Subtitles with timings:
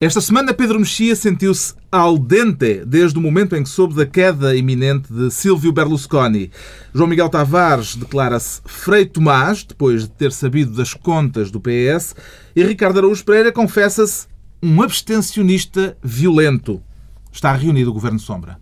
[0.00, 4.54] Esta semana, Pedro Mexia sentiu-se al dente desde o momento em que soube da queda
[4.54, 6.52] iminente de Silvio Berlusconi.
[6.94, 12.14] João Miguel Tavares declara-se Frei Tomás, depois de ter sabido das contas do PS,
[12.54, 14.28] e Ricardo Araújo Pereira confessa-se
[14.62, 16.80] um abstencionista violento.
[17.32, 18.56] Está reunido o Governo Sombra.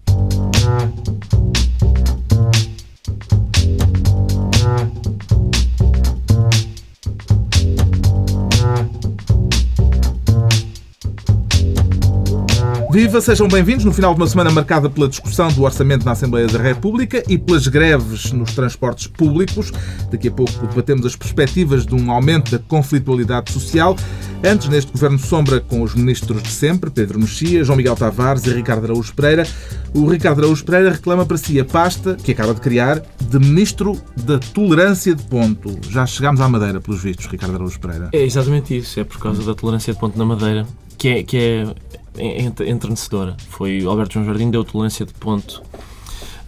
[12.96, 16.46] Viva, sejam bem-vindos no final de uma semana marcada pela discussão do Orçamento na Assembleia
[16.46, 19.70] da República e pelas greves nos transportes públicos.
[20.10, 23.94] Daqui a pouco debatemos as perspectivas de um aumento da conflitualidade social.
[24.42, 28.50] Antes, neste Governo Sombra, com os ministros de sempre, Pedro Mexia, João Miguel Tavares e
[28.54, 29.46] Ricardo Araújo Pereira,
[29.92, 34.00] o Ricardo Araújo Pereira reclama para si a pasta que acaba de criar de Ministro
[34.24, 35.78] da Tolerância de Ponto.
[35.90, 38.08] Já chegámos à Madeira, pelos vistos, Ricardo Araújo Pereira.
[38.14, 38.98] É exatamente isso.
[38.98, 41.74] É por causa da tolerância de ponto na Madeira, que é, que é
[42.18, 43.36] entrenecedora.
[43.50, 45.62] Foi Alberto João Jardim deu tolerância de ponto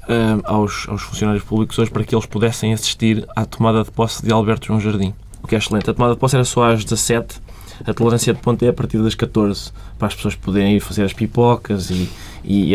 [0.05, 4.25] uh, aos, aos funcionários públicos hoje para que eles pudessem assistir à tomada de posse
[4.25, 5.88] de Alberto João Jardim, o que é excelente.
[5.91, 7.48] A tomada de posse era só às 17
[7.86, 11.05] a tolerância de ponto é a partir das 14 para as pessoas poderem ir fazer
[11.05, 12.08] as pipocas e,
[12.44, 12.75] e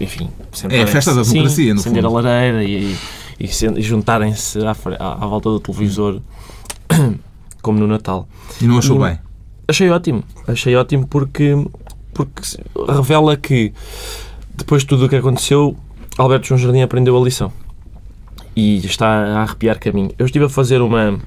[0.00, 0.28] enfim
[0.70, 2.18] é a festa da democracia sim, no acender fundo.
[2.18, 2.94] a lareira e,
[3.40, 6.20] e, e juntarem-se à, à, volta do televisor
[7.62, 8.28] como no Natal
[8.60, 9.18] e não achou e, bem?
[9.66, 11.54] achei ótimo achei ótimo porque
[12.14, 12.42] porque
[12.88, 13.72] revela que,
[14.54, 15.76] depois de tudo o que aconteceu,
[16.16, 17.52] Alberto João Jardim aprendeu a lição
[18.56, 20.12] e está a arrepiar caminho.
[20.18, 21.18] Eu estive a fazer uma,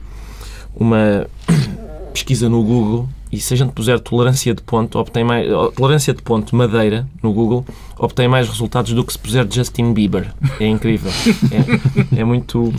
[0.74, 1.28] uma
[2.14, 6.22] pesquisa no Google e se a gente puser tolerância de ponto, obtém mais, tolerância de
[6.22, 7.66] ponto madeira no Google,
[7.98, 10.34] obtém mais resultados do que se puser Justin Bieber.
[10.60, 11.12] É incrível.
[11.52, 12.74] É, é muito,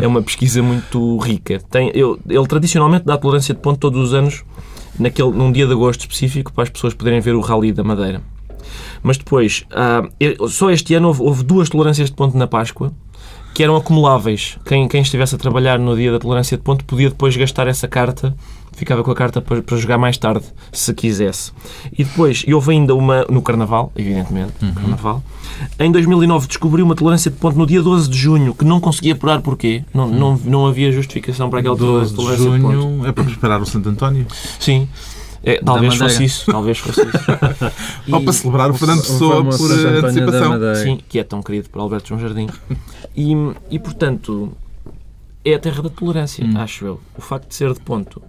[0.00, 1.58] é uma pesquisa muito rica.
[1.70, 4.44] Tem, eu, ele tradicionalmente dá tolerância de ponto todos os anos
[4.98, 8.22] naquele, num dia de agosto específico para as pessoas poderem ver o Rally da Madeira.
[9.02, 12.92] Mas depois, uh, só este ano houve, houve, duas tolerâncias de ponto na Páscoa
[13.54, 14.58] que eram acumuláveis.
[14.64, 17.86] Quem, quem estivesse a trabalhar no dia da tolerância de ponto podia depois gastar essa
[17.86, 18.34] carta
[18.76, 21.52] ficava com a carta para, para jogar mais tarde, se quisesse.
[21.92, 24.74] E depois, e houve ainda uma no Carnaval, evidentemente, no uhum.
[24.74, 25.22] Carnaval.
[25.78, 29.12] Em 2009 descobri uma tolerância de ponto no dia 12 de junho, que não conseguia
[29.12, 29.84] apurar porquê.
[29.92, 30.18] Não, uhum.
[30.18, 33.06] não, não havia justificação para aquela 12 tolerância de, junho de ponto.
[33.06, 34.26] É para esperar o Santo António?
[34.58, 34.88] Sim.
[35.46, 37.18] É, talvez fosse isso, talvez fosse isso.
[38.10, 40.74] Ou para celebrar o Fernando Pessoa por antecipação.
[40.82, 42.48] Sim, que é tão querido por Alberto João Jardim.
[43.16, 43.32] E,
[43.70, 44.52] e portanto,
[45.44, 46.54] é a terra da tolerância, hum.
[46.56, 47.00] acho eu.
[47.16, 48.20] O facto de ser de ponto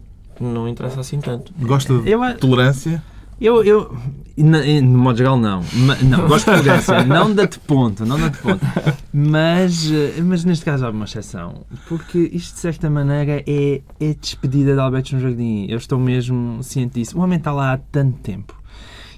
[0.44, 1.54] não interessa assim tanto.
[1.60, 3.04] Gosta de eu, tolerância?
[3.40, 3.96] Eu, eu
[4.38, 5.62] de modo geral, não.
[6.04, 8.66] não gosto de tolerância, não da de ponto, não da de ponto.
[9.14, 14.14] Mas, eh, mas neste caso há uma exceção, porque isto de certa maneira é, é
[14.14, 15.68] despedida de Alberto João Jardim.
[15.70, 17.18] Eu estou mesmo ciente disso.
[17.18, 18.65] O homem está lá há tanto tempo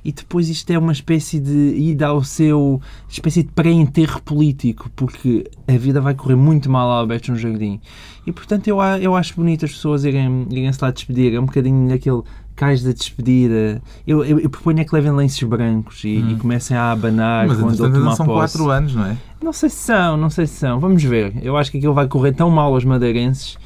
[0.03, 5.49] e depois isto é uma espécie de ida ao seu espécie de pré-enterro político, porque
[5.67, 7.79] a vida vai correr muito mal a Alberto João Jardim.
[8.25, 11.45] E portanto eu, eu acho bonito as pessoas irem, irem se lá despedir, é um
[11.45, 12.21] bocadinho daquele
[12.57, 13.81] cais da despedida.
[14.05, 16.31] Eu, eu, eu proponho é que levem lenços brancos e, hum.
[16.31, 18.57] e comecem a abanar Mas, quando ele tomar são posse.
[18.57, 19.17] quatro anos, não é?
[19.41, 20.79] Não sei se são, não sei se são.
[20.79, 21.33] Vamos ver.
[21.43, 23.57] Eu acho que aquilo vai correr tão mal aos madeirenses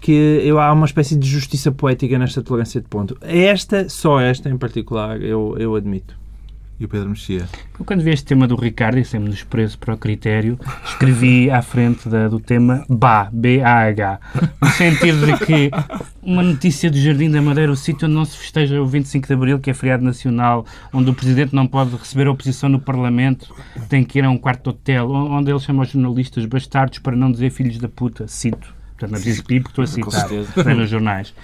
[0.00, 3.16] que eu, há uma espécie de justiça poética nesta tolerância de ponto.
[3.20, 6.18] Esta, só esta em particular, eu, eu admito
[6.80, 7.46] e o Pedro Mexia.
[7.84, 11.60] Quando vi este tema do Ricardo, e sempre nos preso para o critério, escrevi à
[11.60, 14.20] frente da, do tema BA, B-A-H,
[14.62, 15.70] no sentido de que
[16.22, 19.34] uma notícia do Jardim da Madeira, o sítio onde não se festeja o 25 de
[19.34, 23.54] Abril, que é feriado nacional, onde o Presidente não pode receber a oposição no Parlamento,
[23.90, 27.14] tem que ir a um quarto de hotel, onde ele chama os jornalistas bastardos para
[27.14, 30.28] não dizer filhos da puta, cito Portanto, não é preciso pedir porque estou a citar,
[30.62, 31.34] vem nos jornais.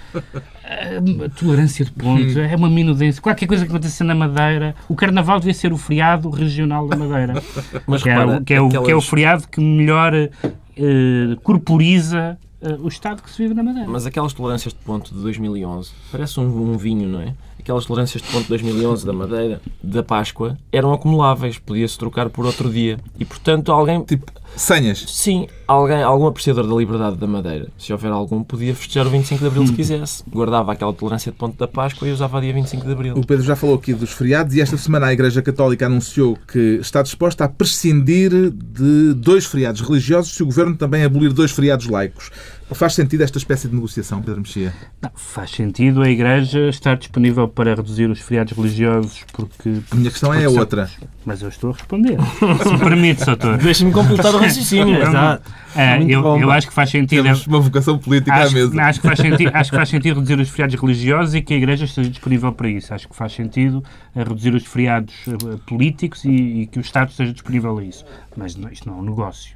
[0.63, 3.19] A tolerância de ponto, é uma minudência.
[3.21, 7.41] Qualquer coisa que aconteça na Madeira, o Carnaval devia ser o feriado regional da Madeira.
[7.87, 8.85] Mas, que, repara, é, que, é o, aquelas...
[8.85, 13.63] que é o feriado que melhor uh, corporiza uh, o estado que se vive na
[13.63, 13.89] Madeira.
[13.89, 17.33] Mas aquelas tolerâncias de ponto de 2011, parece um, um vinho, não é?
[17.67, 22.45] aquelas tolerâncias de ponto de 2011 da Madeira, da Páscoa, eram acumuláveis, podia-se trocar por
[22.45, 22.97] outro dia.
[23.19, 24.01] E, portanto, alguém...
[24.03, 25.03] Tipo, senhas?
[25.07, 29.41] Sim, alguém, algum apreciador da liberdade da Madeira, se houver algum, podia festejar o 25
[29.41, 29.75] de Abril se hum.
[29.75, 30.23] quisesse.
[30.29, 33.13] Guardava aquela tolerância de ponto da Páscoa e usava dia 25 de Abril.
[33.15, 36.79] O Pedro já falou aqui dos feriados e esta semana a Igreja Católica anunciou que
[36.81, 41.87] está disposta a prescindir de dois feriados religiosos se o Governo também abolir dois feriados
[41.87, 42.31] laicos.
[42.71, 44.73] Faz sentido esta espécie de negociação, Pedro Mexia?
[45.01, 49.81] Não, faz sentido a Igreja estar disponível para reduzir os feriados religiosos porque...
[49.89, 50.89] A minha questão é outra.
[51.25, 52.17] Mas eu estou a responder.
[52.63, 53.57] Se me permite, doutor.
[53.57, 55.01] Deixe-me completar do raciocínio.
[55.01, 55.51] Exato.
[55.75, 57.23] Ah, Muito eu, bom, eu acho que faz sentido.
[57.23, 58.73] Temos uma vocação política à Acho, mesa.
[58.73, 61.53] não, acho que faz sentido, acho que faz sentido reduzir os feriados religiosos e que
[61.53, 62.93] a Igreja esteja disponível para isso.
[62.93, 63.83] Acho que faz sentido
[64.15, 66.29] eh, reduzir os feriados eh, políticos e,
[66.61, 68.03] e que o Estado esteja disponível a isso.
[68.35, 69.55] Mas não- isto não é um negócio.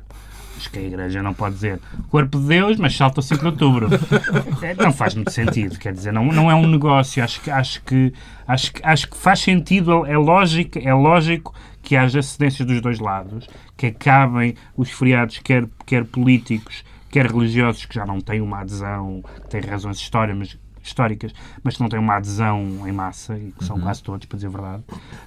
[0.58, 3.46] Acho que a Igreja não pode dizer corpo de Deus, mas salta o 5 de
[3.48, 3.90] outubro.
[4.78, 5.78] Não faz muito sentido.
[5.80, 7.24] Quer dizer, não, não é um negócio.
[7.24, 8.14] Acho que, acho, que,
[8.48, 13.00] acho, que, acho que faz sentido, é lógico, é lógico que haja cedências dos dois
[13.00, 18.60] lados, que acabem os feriados, quer, quer políticos, quer religiosos, que já não têm uma
[18.60, 21.34] adesão, que têm razões históricas, mas, históricas,
[21.64, 24.48] mas que não têm uma adesão em massa, e que são quase todos, para dizer
[24.48, 24.84] a verdade.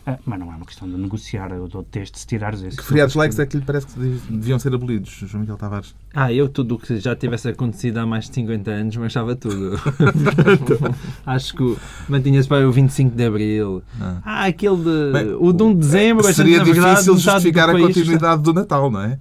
[0.06, 2.76] Ah, mas não é uma questão de negociar, eu dou texto se tirares esse.
[2.76, 5.94] Que feriados laicos é que lhe parece que deviam ser abolidos, João Miguel Tavares?
[6.14, 9.34] Ah, eu tudo o que já tivesse acontecido há mais de 50 anos, mas achava
[9.34, 9.80] tudo.
[11.26, 11.76] Acho que
[12.08, 13.82] mantinha-se para o 25 de Abril.
[14.00, 14.20] Ah.
[14.24, 15.12] Ah, aquele de.
[15.12, 18.90] Bem, o de 1 de dezembro, Seria verdade, difícil do justificar a continuidade do Natal,
[18.90, 19.18] não é?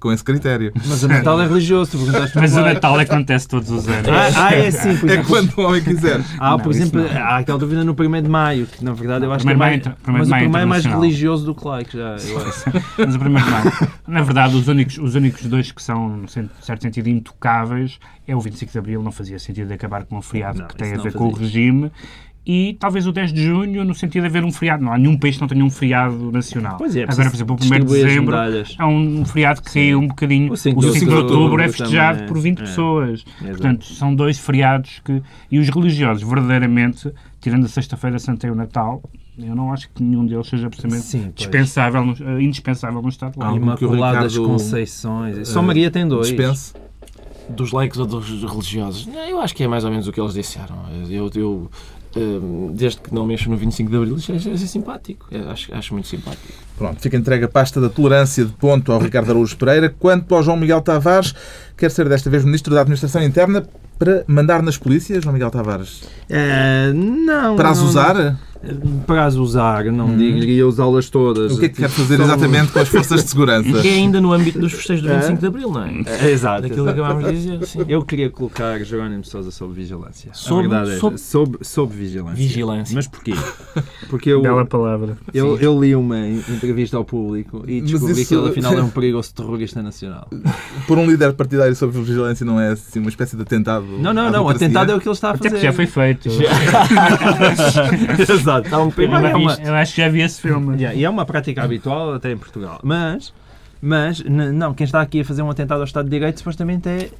[0.00, 0.72] Com esse critério.
[0.86, 2.74] Mas o Natal é religioso, tu perguntaste Mas o é.
[2.74, 4.08] Natal acontece todos os anos.
[4.08, 5.28] Ah, ah, é sim, por É exemplo.
[5.28, 6.20] quando o homem quiser.
[6.38, 9.32] Ah, por Não, exemplo, há aquela dúvida no 1 de Maio, que na verdade eu
[9.32, 11.44] acho que é Primeiro mais, Maio inter- primeiro mas o Maio primeiro é mais religioso
[11.46, 12.64] do que laico, já, eu acho.
[12.96, 13.88] Mas o primeiro não.
[14.14, 18.36] Na verdade, os únicos, os únicos dois que são, no sen- certo sentido, intocáveis é
[18.36, 20.94] o 25 de Abril, não fazia sentido de acabar com um feriado Não, que tem
[20.94, 21.90] a ver com o regime,
[22.50, 24.82] e talvez o 10 de junho, no sentido de haver um feriado.
[24.82, 26.78] Não há nenhum país que não tenha um feriado nacional.
[26.78, 30.08] Pois é, Agora, por exemplo, o 1 de dezembro é um feriado que caiu um
[30.08, 30.48] bocadinho.
[30.48, 32.62] O O 5 5 de de, outubro outubro é festejado por 20 é.
[32.62, 33.20] pessoas.
[33.20, 33.46] Exato.
[33.48, 35.22] Portanto, são dois feriados que.
[35.50, 39.02] E os religiosos, verdadeiramente, tirando a Sexta-feira Santa e o Natal,
[39.38, 43.32] eu não acho que nenhum deles seja absolutamente Sim, dispensável, no- eh, indispensável no Estado
[43.38, 45.48] que o Imaculada das Conceições.
[45.48, 46.28] Só Maria tem dois.
[46.28, 46.72] Dispense.
[47.50, 49.08] Dos laicos ou dos religiosos?
[49.28, 50.76] Eu acho que é mais ou menos o que eles disseram.
[51.08, 51.97] Eu, eu, eh,
[52.72, 55.26] desde que não mexo no 25 de Abril, acho, acho, acho simpático.
[55.30, 56.52] Eu Acho, acho muito simpático.
[56.76, 59.88] Pronto, fica entregue a pasta da tolerância de ponto ao Ricardo Araújo Pereira.
[59.98, 61.34] Quanto ao João Miguel Tavares,
[61.76, 63.66] quer ser desta vez Ministro da Administração Interna
[63.98, 66.02] para mandar nas polícias, João Miguel Tavares?
[66.28, 67.56] É, não.
[67.56, 68.14] Para as não, usar?
[68.14, 68.36] não.
[69.06, 71.52] Para as usar, não diria usá-las todas.
[71.52, 73.80] O que é que quer fazer exatamente com as forças de segurança?
[73.80, 75.16] Que é ainda no âmbito dos festejos do É?
[75.18, 76.02] 25 de Abril, não é?
[76.06, 76.62] É, Exato.
[76.62, 77.66] Daquilo que acabámos de dizer.
[77.66, 77.84] Sim.
[77.88, 80.30] Eu queria colocar Jerónimo de Sousa sob vigilância.
[80.34, 81.24] Sob- a verdade é sob- essa.
[81.24, 82.36] sob, sob vigilância.
[82.36, 82.94] Vigilância.
[82.94, 83.32] Mas porquê?
[84.10, 85.16] Porque eu, Bela palavra.
[85.32, 88.90] eu, eu li uma entrevista ao público e descobri isso- que ele afinal é um
[88.90, 90.28] perigoso terrorista nacional.
[90.86, 93.86] Por um líder partidário sobre vigilância não é assim uma espécie de atentado?
[94.00, 94.44] Não, não, não.
[94.44, 95.50] O atentado é o que ele está a Até fazer.
[95.50, 96.28] porque já foi feito.
[98.50, 98.66] Exato.
[98.66, 100.76] Está um Primeiro é uma- Eu acho que já vi esse filme.
[100.76, 102.80] Yeah, e é uma prática habitual até em Portugal.
[102.82, 103.32] Mas,
[103.80, 107.10] mas não, quem está aqui a fazer um atentado ao Estado de Direito supostamente é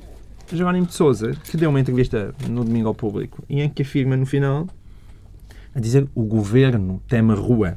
[0.53, 4.17] Jerónimo de Souza, que deu uma entrevista no domingo ao público e em que afirma
[4.17, 4.67] no final
[5.75, 7.77] a dizer o governo teme a rua.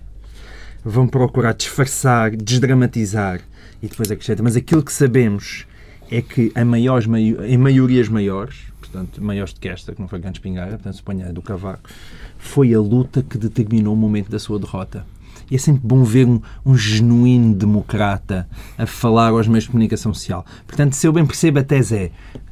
[0.84, 3.42] Vão procurar disfarçar, desdramatizar
[3.84, 4.42] e depois acrescenta.
[4.42, 5.66] Mas aquilo que sabemos
[6.10, 8.56] é que em, maiores, maio- em maiorias maiores,
[8.92, 11.90] portanto, maiores do que esta, que não foi grande espingarda, portanto, suponha a do Cavaco,
[12.38, 15.06] foi a luta que determinou o momento da sua derrota.
[15.50, 18.48] E é sempre bom ver um, um genuíno democrata
[18.78, 20.46] a falar aos meios de comunicação social.
[20.66, 22.12] Portanto, se eu bem percebo, a tese é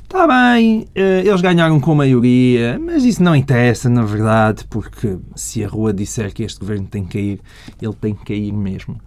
[0.09, 5.63] Está bem, eh, eles ganharam com maioria, mas isso não interessa, na verdade, porque se
[5.63, 7.39] a rua disser que este governo tem que cair,
[7.79, 8.99] ele tem que cair mesmo.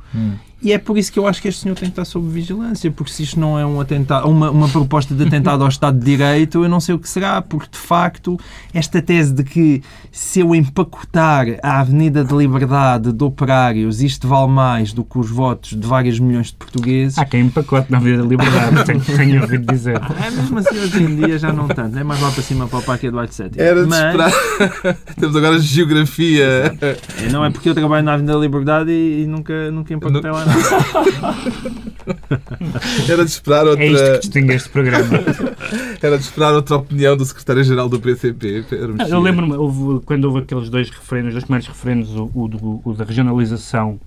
[0.62, 2.91] E é por isso que eu acho que este senhor tem que estar sob vigilância,
[2.91, 6.05] porque se isto não é um atentado, uma, uma proposta de atentado ao Estado de
[6.05, 8.38] Direito, eu não sei o que será, porque de facto
[8.73, 9.82] esta tese de que
[10.12, 15.29] se eu empacotar a Avenida de Liberdade de operários, isto vale mais do que os
[15.31, 19.43] votos de vários milhões de portugueses, Há quem pacote na vida da liberdade, tenho, tenho
[19.43, 19.96] ouvido dizer.
[19.96, 22.79] é mesmo assim hoje em dia já não tanto, é mais lá para cima para
[22.79, 23.51] o Parque Eduardo VII.
[23.56, 24.96] Era de Mas, esperar.
[25.19, 26.77] Temos agora geografia.
[26.81, 30.31] é, Não é porque eu trabalho na Avenida da Liberdade e, e nunca, nunca empacotei
[30.31, 30.52] lá nada.
[33.09, 35.21] Era de esperar É isto que outra, distingue este programa.
[36.03, 38.65] era de esperar outra opinião do secretário-geral do PCP.
[38.97, 39.06] Não.
[39.06, 43.05] Eu lembro-me, quando houve aqueles dois referendos, os dois primeiros referendos, o, o o da
[43.05, 44.01] regionalização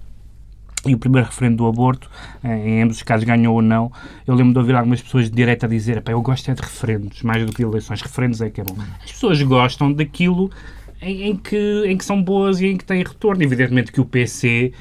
[0.85, 2.09] e o primeiro referendo do aborto,
[2.43, 3.91] eh, em ambos os casos ganhou ou não,
[4.27, 6.61] eu lembro de ouvir algumas pessoas de direita a dizer "Epá, eu gosto é de
[6.61, 8.75] referendos, mais do que de eleições, referendos é que é bom.
[9.03, 10.51] As pessoas gostam daquilo
[11.01, 13.41] em, em que, em que são boas e em que têm retorno.
[13.41, 14.73] Evidentemente que o PC,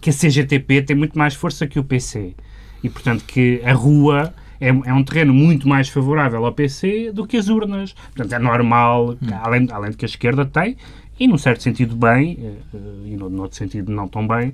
[0.00, 2.34] que a CGTP tem muito mais força que o PC.
[2.82, 7.26] E, portanto, que a rua é, é um terreno muito mais favorável ao PC do
[7.26, 7.92] que as urnas.
[8.14, 10.76] Portanto, é normal, além, além de que a esquerda tem,
[11.18, 14.52] e num certo sentido bem, eh, eh, e no, no outro sentido não tão bem,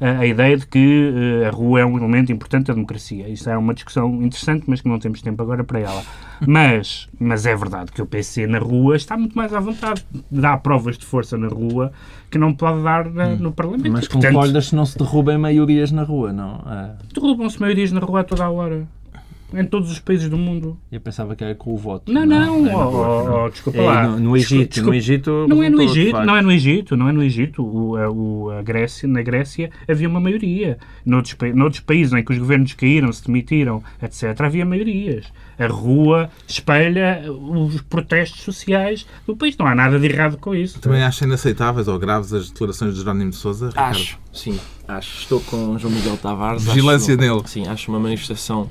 [0.00, 1.12] eh, a ideia de que
[1.46, 3.28] a rua é um elemento importante da democracia.
[3.28, 6.02] Isso é uma discussão interessante, mas que não temos tempo agora para ela.
[6.44, 10.04] Mas, mas é verdade que o PC na rua está muito mais à vontade.
[10.28, 11.92] Dá provas de força na rua
[12.32, 13.92] que não pode dar na- no Parlamento.
[13.92, 16.60] Mas concordas que não se derrubem maiorias na rua, não?
[16.66, 18.88] Ah, derrubam-se maiorias na rua a toda a hora.
[19.54, 20.78] Em todos os países do mundo.
[20.90, 22.12] eu pensava que era com o voto.
[22.12, 23.44] Não, não, na oh, oh, não.
[23.44, 24.08] oh, desculpa É, lá.
[24.08, 27.08] no, no Egito, desculpa- no Egito Não é no Egito, não é no Egito, não
[27.08, 27.62] é no Egito.
[27.64, 30.78] O, a, o- a Grécia, na Grécia havia uma maioria.
[31.04, 35.26] Noutros, noutros países em que os governos caíram, se demitiram, etc., havia maiorias.
[35.58, 39.56] A rua espelha os protestos sociais do país.
[39.56, 40.80] Não há nada de errado com isso.
[40.80, 43.68] Também acha inaceitáveis ou graves as declarações de Jerónimo de Sousa?
[43.68, 43.90] Ricardo?
[43.96, 45.20] Acho, sim, acho.
[45.20, 46.64] Estou com João Miguel Tavares.
[46.64, 47.42] Vigilância acho, nele.
[47.46, 48.68] Sim, acho uma manifestação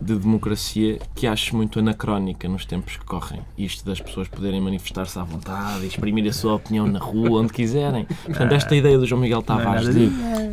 [0.00, 3.40] de democracia que acho muito anacrónica nos tempos que correm.
[3.56, 8.06] Isto das pessoas poderem manifestar-se à vontade, exprimir a sua opinião na rua, onde quiserem.
[8.24, 10.10] Portanto, esta ideia do João Miguel Tavares nada de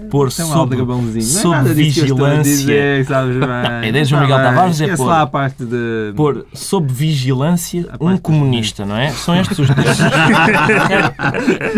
[0.09, 3.47] pôr é sob, é vigilância dizer, sabes bem.
[3.49, 6.13] A ideia de João Miguel Tavares é pôr- parte de...
[6.15, 9.09] pôr sob vigilância um comunista, não é?
[9.11, 9.97] São estes os dois.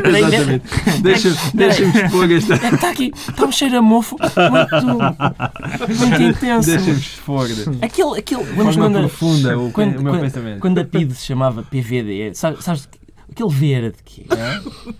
[0.05, 1.01] Exatamente.
[1.01, 2.53] Deixa- Deixa-me expor esta...
[2.55, 6.69] Está É aqui, está um cheiro a mofo muito, muito intenso.
[6.69, 7.47] Deixa-me expor.
[7.81, 10.59] Aquele, aquele, lembras forma quando, profunda o, quando, o meu quando- pensamento.
[10.59, 12.87] quando a PID se chamava PVD, sabes, sabes
[13.31, 14.25] aquele V era de quê?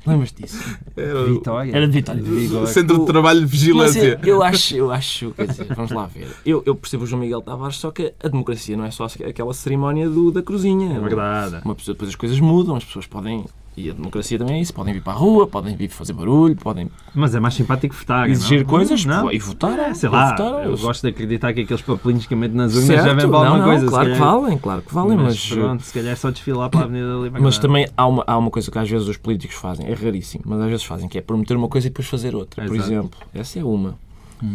[0.07, 0.77] Lembras disso?
[0.97, 1.75] Era o Vitória.
[1.75, 2.21] Era de Vitória.
[2.23, 2.67] Vigor.
[2.67, 4.19] Centro de Trabalho de Vigilância.
[4.23, 6.27] eu, eu acho, eu acho, quer dizer, vamos lá ver.
[6.45, 9.53] Eu, eu percebo o João Miguel Tavares, só que a democracia não é só aquela
[9.53, 10.95] cerimónia do, da cruzinha.
[10.95, 11.61] É verdade.
[11.63, 13.45] Uma pessoa, depois as coisas mudam, as pessoas podem.
[13.75, 16.55] E a democracia também é isso, podem vir para a rua, podem vir fazer barulho,
[16.55, 18.65] podem Mas é mais simpático votar, exigir não?
[18.67, 19.31] coisas Não?
[19.31, 19.79] e votar.
[19.79, 20.65] É, sei lá, votar.
[20.65, 23.37] eu gosto de acreditar que aqueles papelinhos que metem nas urnas Certo, já vêm para
[23.47, 23.87] alguma coisa.
[23.87, 26.83] Claro que valem, claro que valem, mas, pronto, se calhar é só desfilar para a
[26.83, 27.43] Avenida da Liberdade.
[27.43, 30.43] mas também há uma, há uma coisa que às vezes os políticos fazem, é raríssimo,
[30.45, 32.91] mas às vezes fazem, que é prometer uma coisa e depois fazer outra, por Exato.
[32.91, 33.19] exemplo.
[33.33, 33.95] Essa é uma.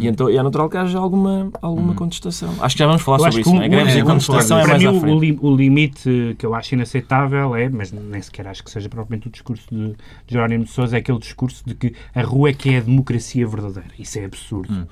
[0.00, 2.54] E, então, é natural que haja alguma, alguma contestação.
[2.61, 3.68] Acho que já vamos falar Eu sobre isso, não é?
[3.68, 6.54] Greves é, e contestação é Para mais mim, à o, li- o limite que eu
[6.54, 9.97] acho inaceitável é, mas nem sequer acho que seja propriamente o discurso de, de
[10.28, 13.47] Jerónimo de Sousa, é aquele discurso de que a rua é que é a democracia
[13.47, 13.88] verdadeira.
[13.99, 14.87] Isso é absurdo.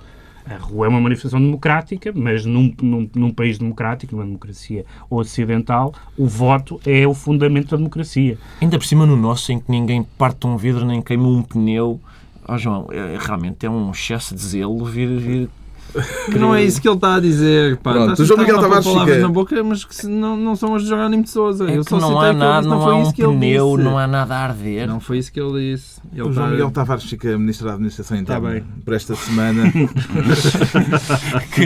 [0.49, 5.93] A rua é uma manifestação democrática, mas num, num, num país democrático, numa democracia ocidental,
[6.17, 8.39] o voto é o fundamento da democracia.
[8.63, 12.01] Ainda por cima no nosso, em que ninguém parte um vidro nem queima um pneu.
[12.49, 15.51] Ó João, é- realmente é um excesso de zelo vir, vir
[16.31, 17.77] Que não é isso que ele está a dizer.
[17.79, 17.93] Pá.
[17.93, 20.83] Pronto, o João Miguel Tavares palavras fica- na boca, mas que não, não são as
[20.83, 21.71] de Jerónimo de Sousa.
[21.71, 23.89] É eu só não há nada, não, foi há isso um que ele pneu, disse.
[23.89, 24.87] não há nada a arder.
[24.89, 26.01] Não foi isso que ele disse.
[26.13, 28.65] Ele O João está- Miguel Tavares fica Ministro da Administração Interna bem.
[28.85, 29.73] por esta semana.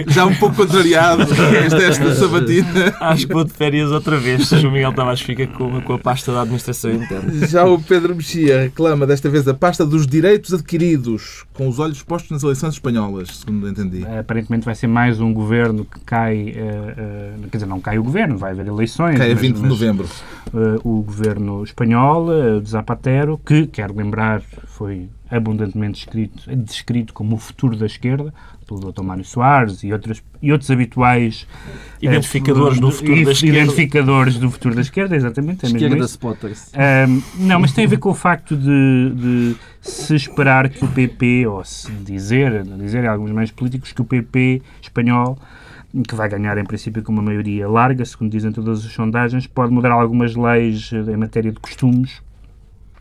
[0.08, 2.94] Já um pouco contrariado esta, esta sabatina.
[3.00, 4.48] Acho que vou de férias outra vez.
[4.48, 7.46] Se o João Miguel Tavares fica com, com a pasta da administração interna.
[7.46, 12.02] Já o Pedro Mexia reclama desta vez a pasta dos direitos adquiridos, com os olhos
[12.02, 14.04] postos nas eleições espanholas, segundo entendi.
[14.18, 18.36] Aparentemente vai ser mais um governo que cai, eh, quer dizer, não cai o governo,
[18.36, 19.20] vai haver eleições.
[19.20, 20.08] É a mas- 20 de mas, novembro.
[20.52, 27.38] eh, o governo espanhol, de Zapatero, que, quero lembrar, foi abundantemente descrito, descrito como o
[27.38, 28.34] futuro da esquerda,
[28.70, 29.02] pelo Dr.
[29.02, 31.46] Mário Soares e, outros e outros habituais
[32.00, 33.58] eh, Identificadores do futuro da esquerda.
[33.58, 35.66] Identificadores do futuro da esquerda, exatamente.
[35.66, 36.04] É Esquerda.
[36.04, 36.72] Spotters.
[36.74, 40.88] Ahm, não, mas tem a ver com o facto de, de se esperar que o
[40.88, 45.36] PP, ou se dizer, dizer alguns meios políticos, que o PP espanhol,
[46.06, 49.72] que vai ganhar em princípio com uma maioria larga, segundo dizem todas as sondagens, pode
[49.72, 52.22] mudar algumas leis eh, em matéria de costumes.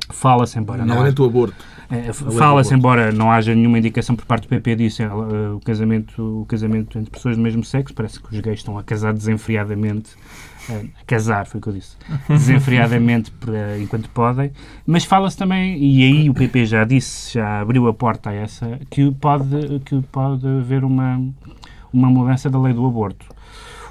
[0.10, 1.56] Fala-se, embora não haja, Normalmente o aborto.
[1.90, 5.08] eh, fala-se, embora não haja nenhuma indicação por parte do PP disso, eh,
[5.56, 8.84] o, casamento, o casamento entre pessoas do mesmo sexo, parece que os gays estão a
[8.84, 10.12] casar desenfreadamente
[10.70, 11.96] eh, a casar, foi o que eu disse,
[12.30, 14.52] desenfreadamente para- enquanto podem,
[14.86, 18.80] mas fala-se também, e aí o PP já disse, já abriu a porta a essa,
[18.90, 21.22] que pode, que pode haver uma,
[21.94, 23.26] uma mudança da lei do aborto.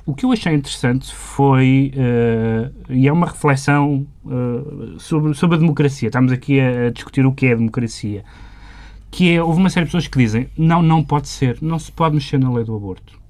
[0.09, 5.61] O que eu achei interessante foi, eh, e é uma reflexão eh, sobre, sobre a
[5.61, 8.25] democracia, estamos aqui a, a discutir o que é democracia,
[9.11, 11.93] que é, houve uma série de pessoas que dizem, não, não pode ser, não se
[11.93, 13.21] pode mexer na lei do aborto.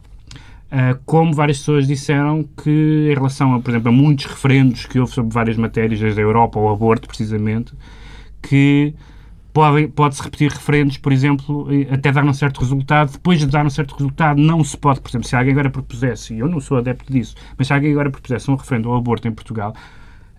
[0.70, 5.00] Uh, como várias pessoas disseram que, em relação, a, por exemplo, a muitos referendos que
[5.00, 7.72] houve sobre várias matérias, desde a Europa ao aborto, precisamente,
[8.40, 8.94] que
[9.94, 13.12] pode-se repetir referendos, por exemplo, até dar um certo resultado.
[13.12, 16.34] Depois de dar um certo resultado, não se pode, por exemplo, se alguém agora propusesse,
[16.34, 19.26] e eu não sou adepto disso, mas se alguém agora propusesse um referendo ao aborto
[19.28, 19.74] em Portugal,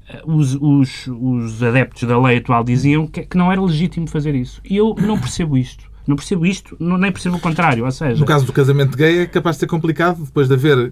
[0.08, 4.36] eh, os, os, os adeptos da lei atual diziam que, que não era legítimo fazer
[4.36, 4.62] isso.
[4.64, 5.90] E eu não percebo isto.
[6.08, 7.86] Não percebo isto, não, nem percebo o contrário.
[7.86, 10.92] Ou seja, No caso do casamento gay é capaz de ser complicado depois de haver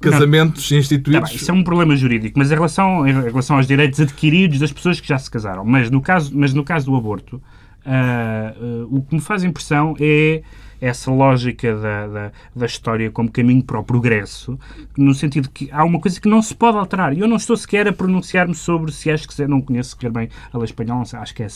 [0.00, 1.30] casamentos Tá instituídos.
[1.30, 4.72] bem, isso é um problema jurídico, mas em relação, em relação aos direitos adquiridos das
[4.72, 7.42] pessoas que já se casaram, mas no caso, mas no caso do aborto,
[7.88, 8.54] ah,
[8.90, 10.42] o que me faz impressão é
[10.80, 14.58] essa lógica da, da, da história como caminho para o progresso,
[14.96, 17.12] no sentido que há uma coisa que não se pode alterar.
[17.12, 20.28] E eu não estou sequer a pronunciar-me sobre se acho que não conheço sequer bem
[20.52, 21.48] a lei espanhola, acho que é,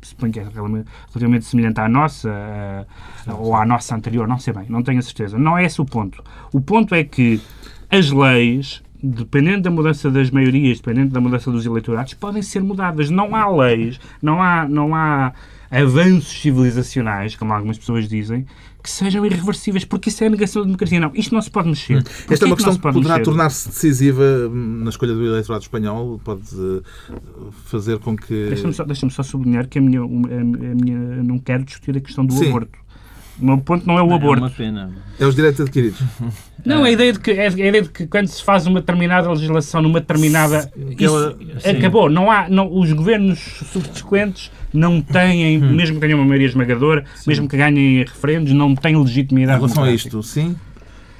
[0.00, 4.66] suponho que é relativamente semelhante à nossa ah, ou à nossa anterior, não sei bem,
[4.68, 5.38] não tenho a certeza.
[5.38, 6.22] Não é esse o ponto.
[6.52, 7.40] O ponto é que
[7.90, 13.10] as leis, dependendo da mudança das maiorias, dependendo da mudança dos eleitorados, podem ser mudadas.
[13.10, 15.32] Não há leis, não há, não há
[15.72, 18.44] avanços civilizacionais, como algumas pessoas dizem,
[18.82, 21.00] que sejam irreversíveis, porque isso é a negação da democracia.
[21.00, 22.02] Não, isto não se pode mexer.
[22.02, 25.24] Porquê Esta é uma que questão que pode poderá tornar-se decisiva hum, na escolha do
[25.24, 26.82] eleitorado espanhol, pode eh,
[27.64, 28.48] fazer com que.
[28.48, 32.00] Deixa-me só, deixa só sublinhar que a minha, uma- a minha, não quero discutir a
[32.00, 32.48] questão do Sim.
[32.48, 32.78] aborto.
[33.42, 34.40] O meu ponto não é o É aborto.
[34.44, 34.88] uma pena.
[35.18, 36.00] É os direitos adquiridos.
[36.64, 39.28] Não, a ideia, de que, é a ideia de que quando se faz uma determinada
[39.28, 40.70] legislação numa determinada.
[41.00, 41.70] Ela- Isso sim.
[41.70, 42.08] acabou.
[42.08, 43.40] Não há, não, os governos
[43.72, 48.94] subsequentes não têm, mesmo que tenham uma maioria esmagadora, mesmo que ganhem referendos, não têm
[48.94, 49.58] Em legitimidade.
[49.58, 50.54] relação a isto, sim.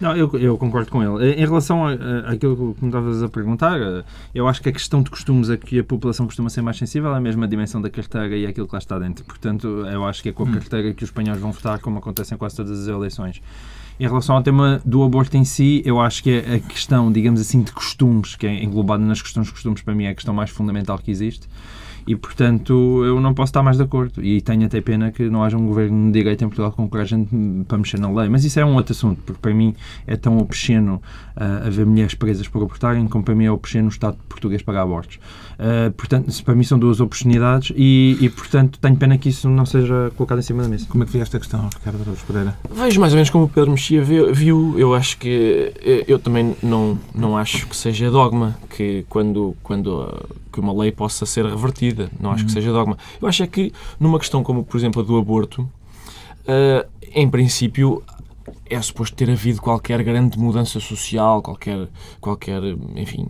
[0.02, 1.32] Não, eu, eu concordo com ele.
[1.34, 4.02] Em relação a- a- àquilo que me estavas a perguntar, eh,
[4.34, 7.14] eu acho que a questão de costumes a que a população costuma ser mais sensível
[7.14, 9.24] é a mesma dimensão da carteira e aquilo que lá está dentro.
[9.24, 12.34] Portanto, eu acho que é com a carteira que os espanhóis vão votar, como acontece
[12.34, 13.40] em quase todas as eleições.
[14.00, 17.40] Em relação ao tema do aborto em si, eu acho que é a questão, digamos
[17.40, 20.34] assim, de costumes, que é englobada nas questões de costumes, para mim é a questão
[20.34, 21.46] mais fundamental que existe.
[22.06, 24.22] E, portanto, eu não posso estar mais de acordo.
[24.22, 27.64] E tenho até pena que não haja um governo de direita em Portugal com coragem
[27.66, 28.28] para mexer na lei.
[28.28, 29.74] Mas isso é um outro assunto, porque para mim
[30.06, 31.00] é tão obsceno
[31.36, 34.82] ah, haver mulheres presas por abortarem, como para mim é obsceno o Estado português pagar
[34.82, 35.18] abortos.
[35.64, 39.64] Ah, portanto, para mim são duas obscenidades e, e, portanto, tenho pena que isso não
[39.64, 40.86] seja colocado em cima da mesa.
[40.88, 42.58] Como é que vê esta questão, Ricardo Araújo Pereira?
[42.68, 44.76] Vejo mais ou menos como o Pedro Mexia viu.
[44.76, 45.72] Eu acho que.
[45.80, 50.72] eh, Eu também não, não acho que seja dogma que quando, quando ah, que uma
[50.72, 52.10] lei possa ser revertida.
[52.18, 52.98] Não acho que seja dogma.
[53.20, 55.68] Eu acho é que numa questão como, por exemplo, a do aborto,
[56.48, 58.02] ah, em princípio.
[58.68, 61.88] É suposto ter havido qualquer grande mudança social, qualquer,
[62.20, 62.60] qualquer,
[62.96, 63.28] enfim,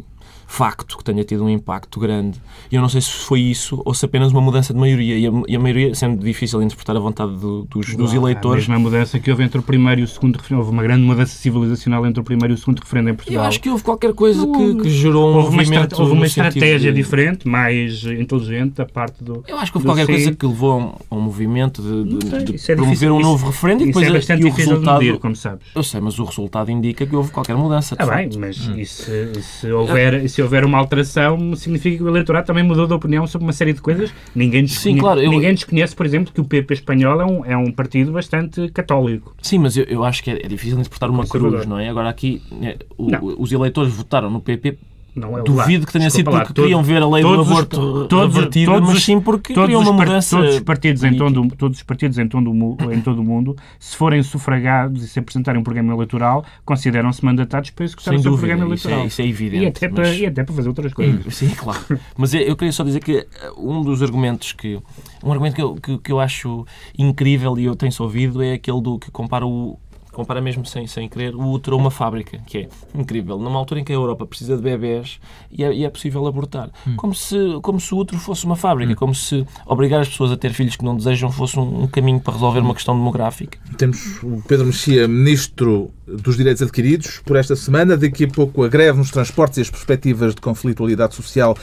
[0.52, 2.40] facto que tenha tido um impacto grande.
[2.70, 5.16] E eu não sei se foi isso ou se apenas uma mudança de maioria.
[5.16, 8.68] E a, e a maioria, sendo difícil interpretar a vontade do- dos, dos A eleitores,
[8.68, 10.60] mesma mudança que houve entre o primeiro e o segundo referendo.
[10.60, 13.42] Houve uma grande mudança civilizacional entre o primeiro e o segundo referendo em Portugal.
[13.44, 16.00] Eu acho que houve qualquer coisa que, que gerou um houve uma, movimento.
[16.00, 19.42] houve uma estratégia de- diferente, mais inteligente da parte do.
[19.48, 22.28] Eu acho que houve qualquer coisa que levou a um, a um movimento de, de-
[22.28, 23.14] sei, de é promover difícil.
[23.14, 24.98] um Isso- novo referendo e Isso depois é a- bastante e o resultado.
[25.00, 25.66] medir, como sabes.
[25.74, 27.94] Eu sei, mas o resultado indica que houve qualquer mudança.
[27.94, 28.38] Está bem, facto.
[28.38, 32.86] mas e se, se houver, se houver uma alteração, significa que o eleitorado também mudou
[32.86, 34.12] de opinião sobre uma série de coisas.
[34.34, 37.44] Ninguém desconhece, Sim, claro, eu- ninguém desconhece por exemplo, que o PP espanhol é um,
[37.44, 39.34] é um partido bastante católico.
[39.42, 41.88] Sim, mas eu, eu acho que é, é difícil interpretar uma cruz, não é?
[41.88, 44.78] Agora aqui, é, o- os eleitores votaram no PP.
[45.14, 47.46] Não é Duvido que tenha sido Desculpa lá, porque queriam ver a lei do os-
[47.46, 47.76] aborto
[48.08, 50.38] todos- todos mas sim porque Todos queriam uma mudança.
[50.38, 52.50] todos os partidos em todo, todos os partidos em todo,
[52.92, 57.68] em todo o mundo, se forem sufragados e se apresentarem um programa eleitoral, consideram-se mandatados
[57.70, 59.06] para executar Sem o seu dúvida, programa isso é, eleitoral.
[59.08, 59.64] isso é evidente.
[59.64, 61.22] e, até para, mas- e até para fazer outras coisas.
[61.34, 61.80] Sim, claro.
[62.16, 63.26] Mas eu- queria só dizer que eh,
[63.58, 64.78] um dos argumentos que.
[65.22, 66.66] Um argumento que eu, que, que eu acho
[66.98, 69.78] incrível e eu tenho-se ouvido é aquele do que compara o.
[70.12, 73.38] Compara mesmo sem, sem querer o útero a uma fábrica, que é incrível.
[73.38, 75.18] Numa altura em que a Europa precisa de bebés
[75.50, 76.70] e é, e é possível abortar.
[76.96, 80.36] Como, se, como se o útero fosse uma fábrica, como se obrigar as pessoas a
[80.36, 83.58] ter filhos que não desejam fosse um, um caminho para resolver uma questão demográfica.
[83.76, 87.96] Temos o Pedro Mexia, Ministro dos Direitos Adquiridos, por esta semana.
[87.96, 91.56] Daqui a pouco a greve nos transportes e as perspectivas de conflitualidade social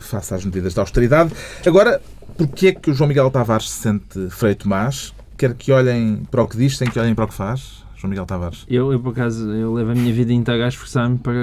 [0.00, 1.32] face às medidas de austeridade.
[1.66, 2.00] Agora,
[2.36, 5.12] porquê é que o João Miguel Tavares se sente Frei Tomás?
[5.36, 7.79] Quer que olhem para o que diz sem que olhem para o que faz?
[8.00, 8.64] João Miguel Tavares.
[8.68, 11.34] Eu, eu, por acaso, eu levo a minha vida inteira a esforçar-me para,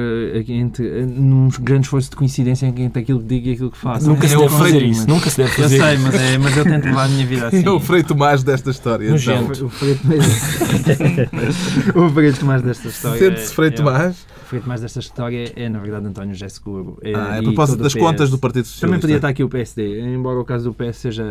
[0.48, 4.08] entre, num grande esforço de coincidência entre aquilo que digo e aquilo que faço.
[4.10, 5.00] Nunca se Eu deve fazer isso.
[5.02, 6.04] mas- Nunca se deve Eu fazer sei, isso.
[6.04, 7.64] mas, é, mas eu tento levar a minha vida assim.
[7.68, 9.10] É o Frei Tomás desta história.
[9.10, 9.44] No então.
[9.66, 9.98] O Frei
[11.96, 13.20] o Frei Tomás desta história.
[13.20, 14.26] Sente-se Frei é- Tomás?
[14.44, 16.98] O Frei Tomás desta história é, na verdade, António José Seguro.
[17.02, 18.00] É, Ah, a e propósito das PS.
[18.02, 18.88] contas do Partido Socialista.
[18.88, 21.26] Também podia estar aqui o PSD, embora o caso do PS seja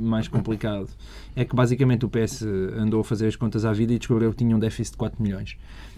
[0.00, 0.88] mais complicado.
[1.36, 2.42] É que basicamente o PS
[2.76, 5.22] andou a fazer as contas à vida e descobriu que tinha um déficit de 4
[5.22, 5.56] milhões.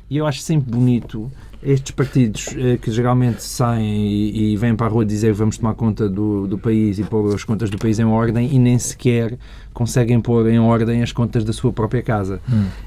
[0.08, 4.86] E eu acho sempre bonito estes partidos eh, que geralmente saem e, e vêm para
[4.86, 7.98] a rua dizer vamos tomar conta do, do país e pôr as contas do país
[7.98, 9.36] em ordem e nem sequer
[9.74, 12.40] conseguem pôr em ordem as contas da sua própria casa.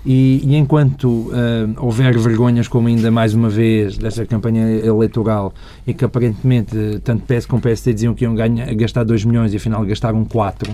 [0.05, 5.53] E, e enquanto eh, houver vergonhas como ainda mais uma vez desta campanha eleitoral
[5.85, 9.53] e que aparentemente eh, tanto PS como PSD diziam que iam ganhar, gastar 2 milhões
[9.53, 10.73] e afinal gastaram 4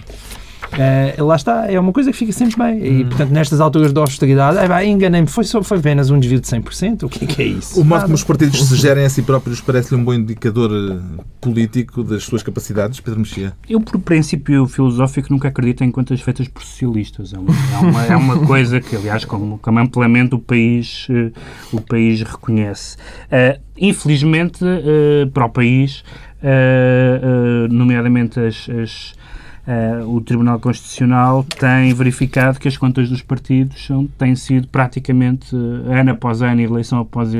[0.77, 3.01] Eh, lá está, é uma coisa que fica sempre bem.
[3.01, 6.39] E, portanto, nestas alturas de austeridade, é, pá, enganei-me, foi, só, foi apenas um desvio
[6.39, 7.03] de 100%.
[7.03, 7.79] O que é que é isso?
[7.79, 11.23] O modo como os partidos se gerem a si próprios parece-lhe um bom indicador eh,
[11.39, 13.53] político das suas capacidades, Pedro Mexia?
[13.69, 17.33] Eu, por princípio filosófico, nunca acredito em contas feitas por socialistas.
[17.33, 21.31] É uma, é uma, é coisa que, aliás, como, como amplamente o país, eh,
[21.71, 22.97] o país reconhece.
[23.31, 26.03] Eh, infelizmente, eh, para o país,
[27.69, 29.13] nomeadamente as- as,
[29.67, 35.55] eh, o Tribunal Constitucional tem verificado que as contas dos partidos são, têm sido praticamente,
[35.55, 37.39] eh, ano após ano, eleição após eh,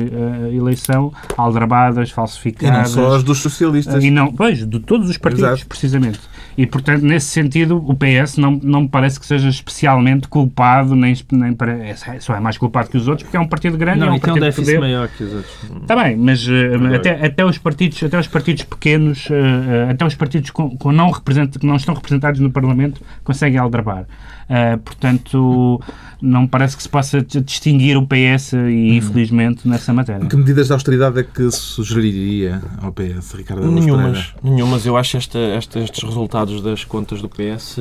[0.52, 2.90] eleição, aldrabadas, E não falsificadas.
[2.90, 4.02] só as dos socialistas.
[4.02, 5.66] E não, pois, de todos os partidos, Exato.
[5.66, 6.20] precisamente.
[6.56, 11.14] E, portanto, nesse sentido, o PS não, não me parece que seja especialmente culpado, nem,
[11.32, 14.02] nem para, é, só é mais culpado que os outros, porque é um partido grande,
[14.02, 15.54] é Não, um e tem um partido de déficit maior que os outros.
[15.82, 20.14] Está bem, mas eh, até, até, os partidos, até os partidos pequenos, eh, até os
[20.14, 24.06] partidos com, com não represent, que não estão representados no Parlamento, conseguem aldrabar.
[24.48, 25.80] Eh, portanto,
[26.22, 30.26] não me parece que se possa distinguir o PS, e infelizmente, nessa matéria.
[30.26, 34.86] Que medidas de austeridade é que sugeriria ao PS, Ricardo Nenhumas, nenhumas.
[34.86, 37.78] Eu acho esta, esta- estes resultados das contas do PS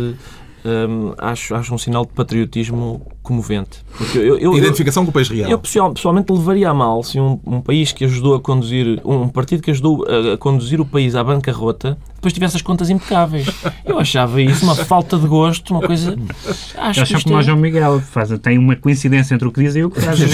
[0.66, 3.84] hum, acho, acho um sinal de patriotismo comovente.
[3.98, 5.50] Porque eu, eu, eu, Identificação com o país real.
[5.50, 9.28] eu pessoal- pessoalmente levaria a mal se um, um país que ajudou a conduzir, um
[9.28, 13.48] partido que ajudou a, a conduzir o país à bancarrota, depois tivesse as contas impecáveis.
[13.86, 16.18] Eu achava isso uma falta de gosto, uma coisa.
[16.78, 19.62] Acho Eles que como o é- João Miguel, faz, tem uma coincidência entre o que
[19.62, 20.28] dizem e o que fazem.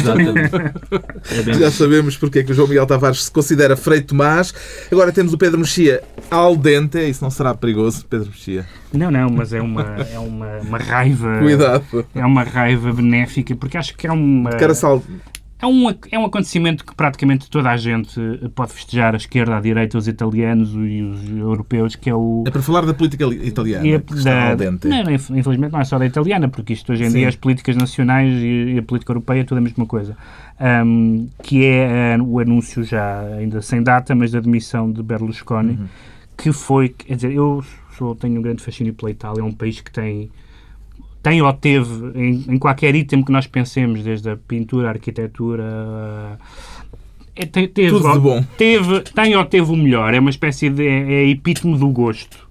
[1.60, 4.54] Já sabemos porque é que o João Miguel Tavares se considera Frei Tomás.
[4.92, 6.98] Agora temos o Pedro Mexia al dente.
[7.10, 8.66] Isso não será perigoso, Pedro Mexia?
[8.94, 11.40] Não, não, mas é uma, é uma, uma raiva.
[11.40, 12.06] Cuidado.
[12.14, 14.50] É uma raiva benéfica, porque acho que é uma.
[14.52, 14.74] Cara.
[15.64, 18.20] É um, é um acontecimento que praticamente toda a gente
[18.56, 22.44] pode festejar, a esquerda, a direita, os italianos e os europeus, que é o.
[22.48, 23.86] É para falar da política italiana.
[23.88, 27.12] e a- está da- não, infelizmente não é só da italiana, porque isto hoje em
[27.12, 27.18] Sim.
[27.20, 30.18] dia as políticas nacionais e, a política europeia é tudo a mesma coisa.
[30.60, 35.74] Ahm, que é ah, o anúncio já ainda sem data, mas da demissão de Berlusconi,
[35.74, 35.86] Uhum.
[36.36, 37.64] que foi, quer dizer, eu
[37.96, 40.32] sou, tenho um grande fascínio pela Itália, é um país que tem
[41.22, 46.40] tem ou teve em, em qualquer item que nós pensemos, desde a pintura, a arquitetura,
[47.36, 48.44] é, te- teve, Tudo de bom.
[48.58, 52.50] teve, tem ou teve o melhor, é uma espécie de é, é epítome do gosto.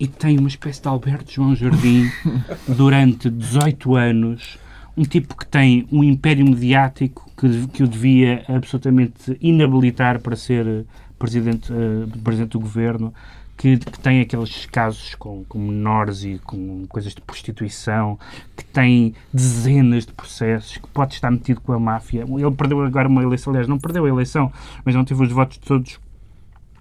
[0.00, 2.10] E tem uma espécie de Alberto João Jardim
[2.66, 4.58] durante 18 anos,
[4.96, 10.84] um tipo que tem um império mediático que, que o devia absolutamente inabilitar para ser
[11.18, 13.14] presidente, eh, presidente do governo,
[13.62, 18.18] que, que tem aqueles casos com, com menores e com coisas de prostituição,
[18.56, 22.24] que tem dezenas de processos, que pode estar metido com a máfia.
[22.28, 24.52] Ele perdeu agora uma eleição, aliás, não perdeu a eleição,
[24.84, 26.00] mas não teve os votos todos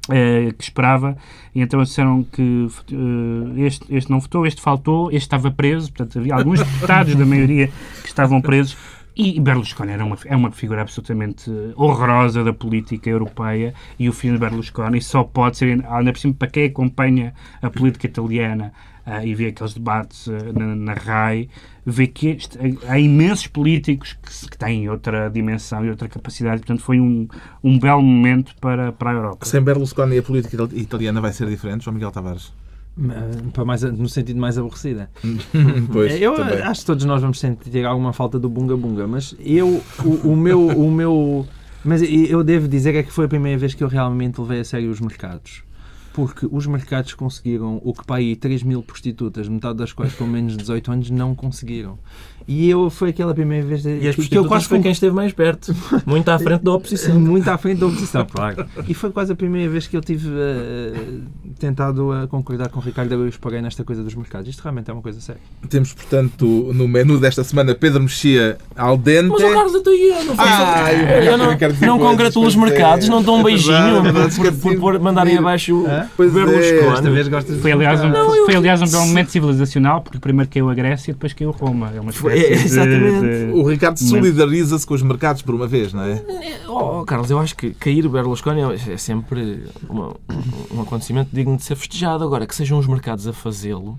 [0.10, 1.16] eh, que esperava,
[1.54, 6.18] e então disseram que eh, este, este não votou, este faltou, este estava preso, portanto
[6.18, 7.68] havia alguns deputados da maioria
[8.02, 8.76] que estavam presos,
[9.16, 14.34] e Berlusconi era uma, é uma figura absolutamente horrorosa da política europeia, e o filho
[14.34, 18.74] de Berlusconi só pode ser, ainda por cima, para quem acompanha a política italiana
[19.06, 21.50] ah, e vê aqueles debates ah, na, na RAI,
[21.86, 26.82] vê que este- há imensos políticos que, que têm outra dimensão e outra capacidade, portanto
[26.82, 27.28] foi um,
[27.64, 29.46] um belo momento para, para a Europa.
[29.46, 32.54] Sem Berlusconi a política italiana vai ser diferente, João Miguel Tavares?
[33.54, 35.10] Para mais, no sentido mais aborrecida.
[35.92, 36.62] Pois, eu também.
[36.62, 40.36] acho que todos nós vamos sentir alguma falta do bunga bunga, mas eu, o, o
[40.36, 41.48] meu, o meu,
[41.84, 44.64] mas eu devo dizer é que foi a primeira vez que eu realmente levei a
[44.66, 45.64] sério os mercados.
[46.14, 50.26] Porque os mercados conseguiram o que para aí 3 mil prostitutas, metade das quais com
[50.26, 51.98] menos de 18 anos, não conseguiram.
[52.48, 55.32] E eu foi aquela primeira vez E as que, eu quase foi quem esteve mais
[55.32, 55.74] perto,
[56.06, 57.18] muito à frente da oposição.
[57.20, 58.66] muito à frente da oposição, claro.
[58.88, 60.94] E foi quase a primeira vez que eu tive eh,
[61.60, 64.50] tentado a concordar com o Ricardo Araújo Pereira nesta coisa dos mercados.
[64.50, 65.40] Isto realmente é uma coisa séria.
[65.70, 69.30] Temos, portanto, no menu desta semana Pedro Mexia al dente.
[69.30, 73.08] Mas o Carlos até eu não Ah, eu- eu não, não coisas, congratulo os mercados,
[73.08, 76.06] não dão um beijinho É verdade, por, por, por mandarem abaixo Hã?
[76.06, 76.94] o Pois é, Berlusconi.
[76.94, 78.10] Esta vez gostas de Foi aliás, um.
[78.10, 81.34] Não, eu- foi, aliás, um belo momento civilizacional, porque primeiro caiu a Grécia e depois
[81.34, 81.92] caiu Roma.
[81.96, 83.22] É uma Foi- de- exatamente.
[83.22, 86.22] de- O Ricardo solidariza-se com os mercados por uma vez, não é?
[86.68, 90.16] Oh, Carlos, eu acho que cair o Berlusconi é é sempre uma-
[90.74, 92.24] um acontecimento digno de ser festejado.
[92.24, 93.98] Agora, que sejam os mercados a fazê-lo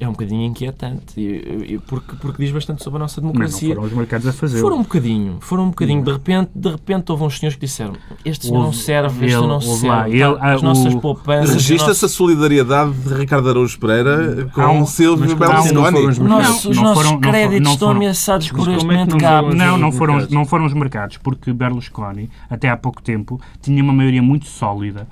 [0.00, 3.32] é um bocadinho inquietante, e- e- porque, porque diz bastante sobre a nossa Mas não
[3.32, 3.74] democracia.
[3.74, 4.60] foram os mercados a fazer.
[4.60, 6.02] Foram um bocadinho, foram um bocadinho.
[6.02, 9.46] De repente, de repente houve uns senhores que disseram este senhor não serve, este ele-
[9.46, 10.20] não houve lá, serve.
[10.20, 11.54] ele- Tá, as nossas o- poupanças...
[11.54, 16.06] Registra-se a solidariedade de Ricardo Araújo Pereira com Há um- Silvio foram os Berlusconi.
[16.08, 19.16] Os Não, os nossos foram- não créditos foram- estão ameaçados por este momento
[19.56, 23.92] não Não, foram, não foram os mercados, porque Berlusconi, até há pouco tempo, tinha uma
[23.92, 25.06] maioria muito sólida.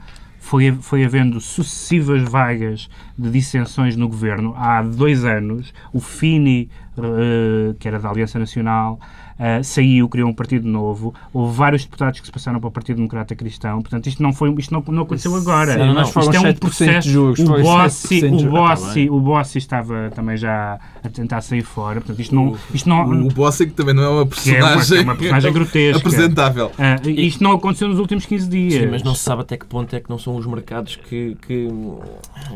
[0.52, 4.52] Foi, foi havendo sucessivas vagas de dissensões no governo.
[4.54, 9.00] Há dois anos, o Fini, eh, que era da Aliança Nacional,
[9.42, 12.96] uh, saiu, criou um partido novo, houve vários deputados que se passaram para o Partido
[12.96, 15.72] Democrata Cristão, portanto isto não, foi, isto não, não aconteceu agora.
[15.72, 17.08] Sim, não, não, isto é um processo.
[17.08, 22.20] Jogos, o Bossi, o, Bossi, o Bossi estava também já a tentar sair fora, portanto
[22.20, 22.56] isto não...
[22.72, 25.16] Isto não o, o Bossi que também não é uma personagem, é uma, é uma
[25.16, 25.98] personagem grotesca.
[25.98, 26.66] apresentável.
[26.66, 28.82] Uh, isto não aconteceu nos últimos 15 dias.
[28.82, 31.36] Sim, mas não se sabe até que ponto é que não são os mercados que,
[31.46, 31.68] que,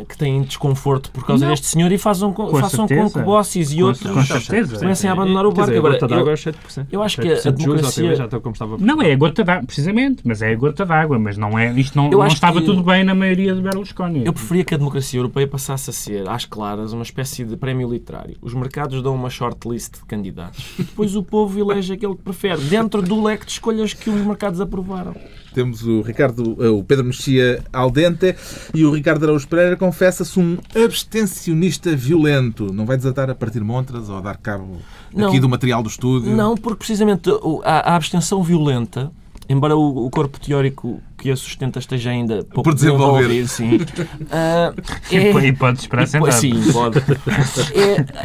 [0.08, 1.52] que têm desconforto por causa não.
[1.52, 5.12] deste senhor e façam com, façam com que Bossis e com, outros com comecem a
[5.12, 5.70] abandonar o barco.
[5.70, 8.14] Dizer, Agora, eu, eu, eu acho que a democracia...
[8.14, 11.18] Já estou como estava não, é a gota d'água, precisamente, mas é a gota d'água,
[11.18, 14.24] mas não é, isto não, não estava tudo bem na maioria de Berlusconi.
[14.24, 17.90] Eu preferia que a democracia europeia passasse a ser, às claras, uma espécie de prémio
[17.90, 18.36] literário.
[18.40, 22.60] Os mercados dão uma shortlist de candidatos e depois o povo elege aquele que prefere,
[22.62, 25.14] dentro do leque de escolhas que os mercados aprovaram.
[25.54, 28.36] Temos o Ricardo, o Pedro Mexia Aldente
[28.74, 32.70] e o Ricardo Araújo Pereira confessa-se um abstencionista violento.
[32.74, 34.76] Não vai desatar a partir montras ou a dar cabo
[35.14, 36.36] não, aqui do material do estúdio?
[36.36, 37.30] Não, porque precisamente
[37.64, 39.10] a, a abstenção violenta
[39.48, 44.74] embora o, o, corpo teórico que a sustenta esteja ainda pouco por desenvolver, sim, uh,
[45.12, 46.32] é, e pode esperar sentado.
[46.32, 46.98] Sim, pode.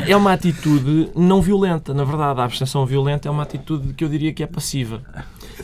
[0.06, 2.40] É, é uma atitude não violenta, na verdade.
[2.42, 5.02] A abstenção violenta é uma atitude que eu diria que é passiva.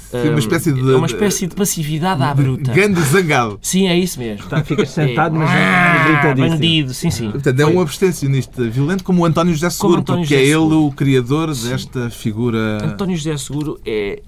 [0.09, 2.71] Sim, uma espécie de, é uma espécie de passividade à bruta.
[2.71, 3.59] Gando zangado.
[3.61, 4.47] Sim, é isso mesmo.
[4.47, 5.39] Tá, ficas sentado, é.
[5.39, 7.31] mas é ah, bandido, sim, sim.
[7.31, 10.73] Portanto, é um abstencionista violento como o António José Seguro, António porque José é ele
[10.73, 11.69] o criador sim.
[11.69, 12.85] desta figura.
[12.85, 14.21] António José Seguro é.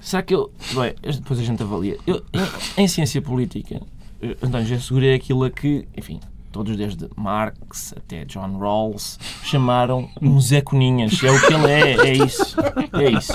[0.00, 0.50] Será que eu.
[0.74, 1.98] Bem, depois a gente avalia.
[2.06, 2.22] Eu,
[2.78, 3.82] em ciência política,
[4.42, 6.20] António José Seguro é aquilo a que, enfim,
[6.54, 11.20] todos desde Marx até John Rawls, chamaram um Zé Coninhas.
[11.24, 12.56] É o que ele é, é isso.
[12.92, 13.32] É isso.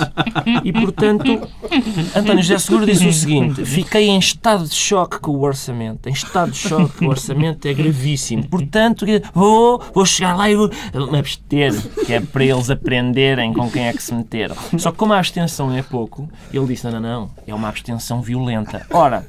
[0.64, 1.46] E, portanto,
[2.16, 6.08] António José Seguro diz o seguinte, fiquei em estado de choque com o orçamento.
[6.08, 8.48] Em estado de choque, o orçamento é gravíssimo.
[8.48, 9.04] Portanto,
[9.34, 10.70] vou, vou chegar lá e vou
[11.12, 11.74] me abster,
[12.06, 14.56] que é para eles aprenderem com quem é que se meteram.
[14.78, 18.22] Só que como a abstenção é pouco, ele disse, não, não, não, é uma abstenção
[18.22, 18.86] violenta.
[18.90, 19.26] Ora,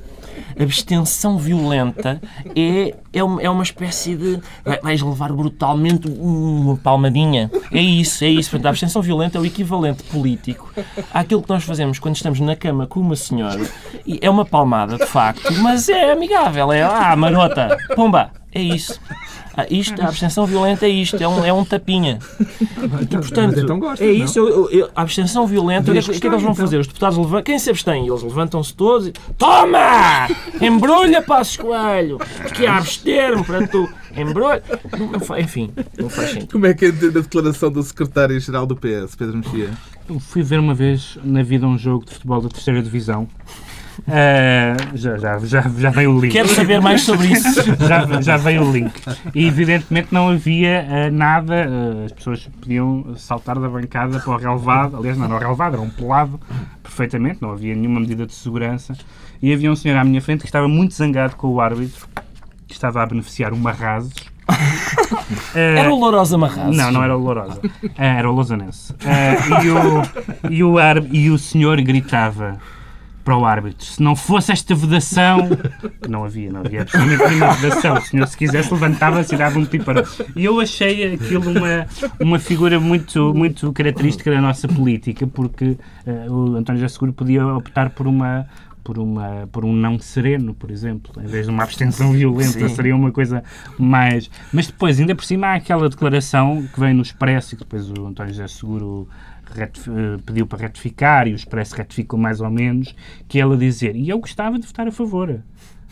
[0.60, 2.22] abstenção violenta
[2.56, 4.39] é, é, uma, é uma espécie de.
[4.82, 7.50] vais levar brutalmente uma palmadinha.
[7.72, 8.50] É isso, é isso.
[8.50, 10.72] Portanto, a abstenção violenta é o equivalente político
[11.13, 13.62] àquilo que nós fazemos quando estamos na cama com uma senhora.
[14.06, 16.72] E é uma palmada, de facto, mas é amigável.
[16.72, 18.99] É, ah, marota, pumba, é isso.
[19.55, 22.19] Ah, isto, a abstenção violenta é isto, é um, é um tapinha.
[22.39, 24.39] E, portanto, então gosta, é isso.
[24.39, 26.65] Eu, eu, a abstenção violenta, o que, é que, que, é que eles vão então.
[26.65, 26.77] fazer?
[26.77, 27.43] Os deputados levantam.
[27.43, 28.07] Quem se abstém?
[28.07, 29.13] Eles levantam-se todos e.
[29.37, 30.27] Toma!
[30.61, 32.17] Embrulha, Passos Coelho!
[32.53, 33.89] Que a abster-me para tu.
[34.15, 34.63] Embrulha.
[34.97, 36.51] Não, não, enfim, não faz sentido.
[36.51, 39.69] Como é que é a declaração do secretário-geral do PS, Pedro Mexia?
[40.19, 43.27] Fui ver uma vez na vida um jogo de futebol da terceira divisão
[43.99, 46.32] Uh, já, já, já, já veio o link.
[46.32, 47.62] Quero saber mais sobre isso.
[47.88, 48.93] já, já veio o link.
[49.36, 54.38] E evidentemente não havia uh, nada, uh, as pessoas podiam saltar da bancada para o
[54.38, 56.39] relevado, aliás, não era o relevado, era um pelado,
[56.82, 58.95] perfeitamente, não havia nenhuma medida de segurança.
[59.41, 62.08] E havia um senhor à minha frente que estava muito zangado com o árbitro,
[62.67, 64.13] que estava a beneficiar uma Marrazes.
[65.56, 66.77] era o Lourosa Marrazes?
[66.77, 67.62] Não, não era o Lourosa.
[67.97, 68.93] era o Lousanense.
[69.63, 70.75] e, o, e, o,
[71.12, 72.60] e o senhor gritava
[73.23, 73.86] para o árbitro.
[73.86, 75.49] Se não fosse esta vedação,
[76.01, 79.60] que não havia, não havia absolutamente nenhuma vedação, o senhor, se quisesse, levantava-se e dava
[79.60, 80.03] um piparão.
[80.36, 81.86] E eu achei aquilo uma,
[82.19, 87.45] uma figura muito, muito característica da nossa política, porque uh, o António José Seguro podia
[87.45, 88.47] optar por uma,
[88.84, 92.69] por, uma, por um não sereno, por exemplo, em vez de uma abstenção violenta, Sim.
[92.69, 93.43] seria uma coisa
[93.77, 94.29] mais.
[94.51, 97.89] Mas depois, ainda por cima, há aquela declaração que vem no Expresso e que depois
[97.89, 99.07] o António José Seguro
[100.25, 102.95] pediu para retificar e o Expresso retificou mais ou menos,
[103.27, 105.41] que ela dizer, e eu gostava de votar a favor.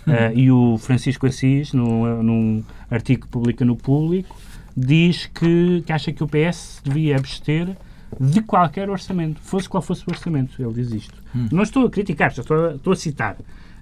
[0.08, 4.36] Uh, e o Francisco Assis, num, num artigo que publica no Público,
[4.76, 7.76] diz que, que acha que o PS devia abster
[8.20, 10.62] de qualquer orçamento, fosse qual fosse o orçamento.
[10.62, 11.22] Ele diz isto.
[11.36, 11.48] Hum.
[11.52, 13.38] Não estou a criticar, estou a, estou a citar.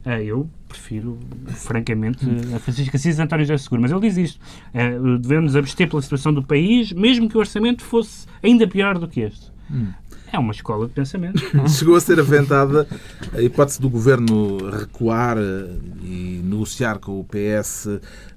[0.06, 2.56] Uh, eu prefiro, francamente, hum.
[2.56, 4.40] a Francisco Assis António José Seguro, mas ele diz isto.
[4.74, 9.08] Uh, devemos abster pela situação do país, mesmo que o orçamento fosse ainda pior do
[9.08, 9.52] que este.
[9.70, 9.92] Hum.
[10.32, 11.42] É uma escola de pensamento.
[11.70, 12.88] Chegou a ser aventada
[13.34, 15.70] a hipótese do governo recuar eh,
[16.04, 17.88] e negociar com o PS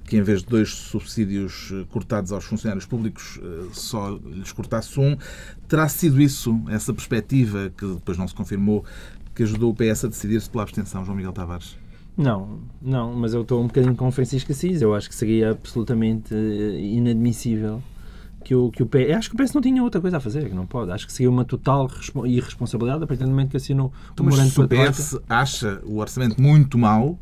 [0.05, 4.99] que, em vez de dois subsídios eh, cortados aos funcionários públicos, eh, só lhes cortasse
[4.99, 5.17] um.
[5.67, 8.85] Terá sido isso, essa perspectiva, que depois não se confirmou,
[9.35, 11.77] que ajudou o PS a decidir-se pela abstenção, João Miguel Tavares?
[12.17, 14.81] Não, não, mas eu estou um bocadinho com o Francisco Assis.
[14.81, 17.81] Eu acho que seria absolutamente inadmissível
[18.43, 19.15] que o, que o PS.
[19.17, 20.91] Acho que o PS não tinha outra coisa a fazer, que não pode.
[20.91, 21.89] Acho que seria uma total
[22.25, 26.41] irresponsabilidade a partir do momento que assinou o Mas se o PS acha o orçamento
[26.41, 27.19] muito mau.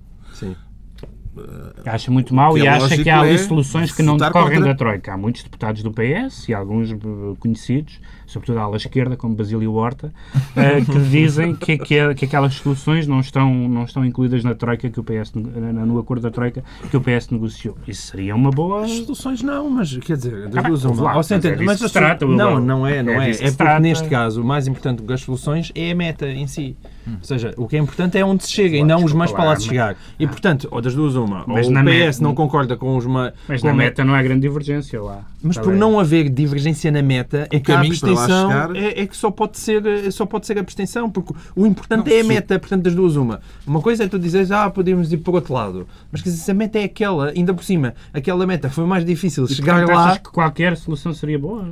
[1.86, 4.58] Acha muito mal que e é acha que há ali é soluções que não decorrem
[4.58, 4.74] contra.
[4.74, 5.14] da Troika.
[5.14, 6.96] Há muitos deputados do PS e alguns eh,
[7.40, 10.14] conhecidos, sobretudo à ala esquerda, como Basílio Horta,
[10.56, 14.90] eh, que dizem que, que, que aquelas soluções não estão, não estão incluídas na Troika,
[14.90, 17.78] que o PS, no acordo da Troika que o PS negociou.
[17.88, 18.84] Isso seria uma boa...
[18.86, 21.14] As soluções não, mas quer dizer, das Ah, duas uma.
[21.14, 23.32] mas é mas se trata, não, não é, não É é.
[23.32, 23.80] É porque trata.
[23.80, 26.76] neste caso o mais importante do que as soluções é a meta em si.
[27.18, 29.32] Ou seja, o que é importante é onde se chega e Claro, não os meios
[29.32, 29.96] para lá, se chegar.
[30.20, 33.06] E portanto, ou das duas uma, Mas ou o PS me- não concorda com os
[33.06, 35.22] ma- Mas com na a meta não há grande divergência lá.
[35.42, 39.16] Mas Qual por não haver divergência na meta, é que a abstenção é, é que
[39.16, 42.84] só pode ser só pode ser abstenção, porque o importante Não, é a meta, portanto
[42.84, 43.40] das duas uma.
[43.66, 45.88] Uma coisa é tu dizeres, ah, podemos ir por outro lado.
[46.12, 49.06] Mas quer dizer, se a meta é aquela, ainda por cima, aquela meta foi mais
[49.06, 50.06] difícil E, chegar lá.
[50.10, 51.70] achas que qualquer solução seria boa?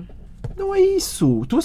[0.58, 1.43] Não é isso.
[1.48, 1.58] Tu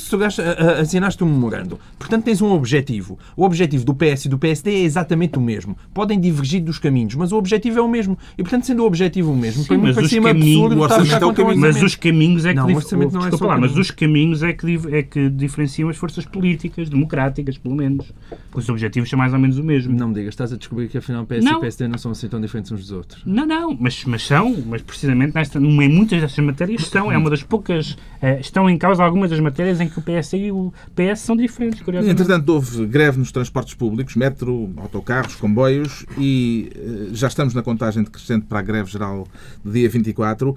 [0.81, 1.79] assinaste, um memorando.
[1.99, 3.19] Portanto, tens um objetivo.
[3.37, 5.77] O objetivo do PS e do PSD é exatamente o mesmo.
[5.95, 8.19] Podem divergir dos caminhos, mas o objetivo é o mesmo.
[8.37, 11.27] E, portanto, sendo o objetivo o mesmo, Sim, para mim caminhos- absurdo o orçamento é
[11.27, 11.61] o caminho.
[11.61, 13.77] Mas os caminhos é que, Não, o dif- orçamento não é só o lá, mas
[13.77, 18.13] os caminhos é que, é que diferenciam as forças políticas, democráticas, pelo menos.
[18.51, 19.97] Porque os objetivos são mais ou menos o mesmo.
[19.97, 21.59] Não me digas, estás a descobrir que afinal PS Não.
[21.59, 23.23] e PSD não são assim tão diferentes uns dos outros.
[23.25, 27.31] Não, não, mas, mas são, mas precisamente nesta, em muitas destas matérias são, é uma
[27.31, 30.73] das poucas, eh, estão em causa algumas das matérias em que o PS e o
[30.97, 32.21] PS são diferentes, curiosamente.
[32.21, 38.03] Entretanto, houve greve nos transportes públicos, metro, autocarros, comboios, e eh, já estamos na contagem
[38.03, 39.29] decrescente para a greve geral
[39.65, 40.57] de dia 24.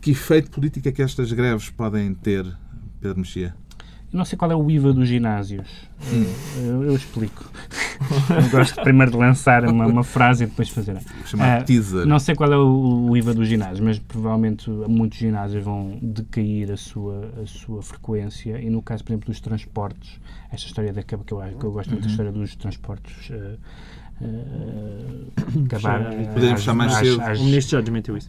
[0.00, 2.44] Que efeito político é que estas greves podem ter,
[3.00, 3.54] Pedro Mexia?
[4.12, 5.68] Eu não sei qual é o IVA dos ginásios.
[6.12, 7.44] Eh, Eu, eu explico.
[8.30, 10.96] Eu gosto primeiro de lançar uma, uma frase e depois fazer.
[10.96, 12.06] O chamado Ah, teaser.
[12.06, 16.72] Não sei qual é o, o IVA dos ginásios, mas provavelmente muitos ginásios vão decair
[16.72, 18.60] a sua, a sua frequência.
[18.60, 20.18] E no caso, por exemplo, dos transportes,
[20.50, 21.32] esta história da que eu, que
[21.64, 23.30] eu gosto muito da história dos transportes.
[23.30, 23.56] eh,
[24.22, 27.20] eh, acabar Podemos fechar mais cedo.
[27.22, 28.28] às- O ministro já admitiu isso.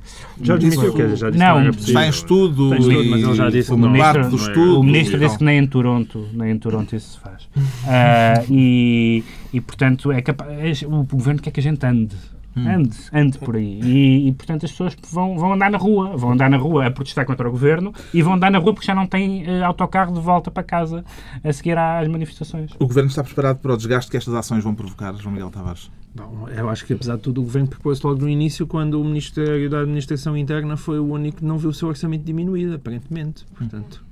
[0.49, 3.10] Admitiu, quer dizer, já disse Não, que não era está em estudo Está em estudo,
[3.10, 4.80] mas ele já disse uma parte do é- estudo.
[4.80, 7.47] O ministro disse que nem em Toronto, nem em Toronto isso se faz.
[7.88, 9.23] Ah, e,
[9.54, 12.15] e, portanto, é capaz, o governo quer que a gente ande.
[12.56, 12.68] Hum.
[12.68, 13.80] Ande, ande por aí.
[13.82, 16.16] E, e, portanto, as pessoas vão, vão andar na rua.
[16.18, 18.86] Vão andar na rua a protestar contra o governo e vão andar na rua porque
[18.86, 21.06] já não têm eh, autocarro de volta para casa
[21.44, 22.72] a seguir às manifestações.
[22.78, 25.90] O Governo está preparado para o desgaste que estas ações vão provocar, João Miguel Tavares?
[26.14, 29.04] Bom, eu acho que apesar de tudo o Governo propôs logo no início quando o
[29.04, 33.46] Ministério da Administração Interna foi o único que não viu o seu orçamento diminuído, aparentemente.
[33.58, 34.04] Portanto,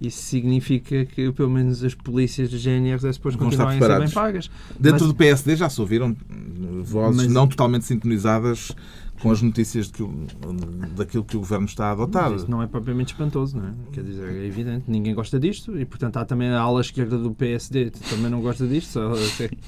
[0.00, 4.50] isso significa que pelo menos as polícias dos GNRs depois continuarem a ser bem pagas.
[4.78, 6.34] Dentro Mas- do PSD já se ouviram eh,
[6.82, 8.72] vozes Mas- não totalmente sintonizadas
[9.20, 10.04] com as notícias de que
[10.94, 12.30] daquilo que o Governo está a adotar.
[12.30, 13.72] Mas isso não é propriamente espantoso, não é?
[13.92, 17.32] Quer dizer, é evidente, ninguém gosta disto e, portanto, há também a ala esquerda do
[17.32, 19.12] PSD que também não gosta disto, só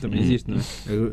[0.02, 1.12] também existe, não é?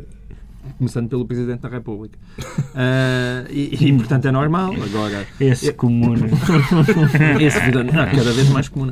[0.78, 2.18] Começando pelo Presidente da República.
[2.78, 4.74] Ah, e, e, portanto, é normal.
[4.74, 6.28] Agora, Esse comuna.
[7.40, 8.92] esse não, cada vez mais comum.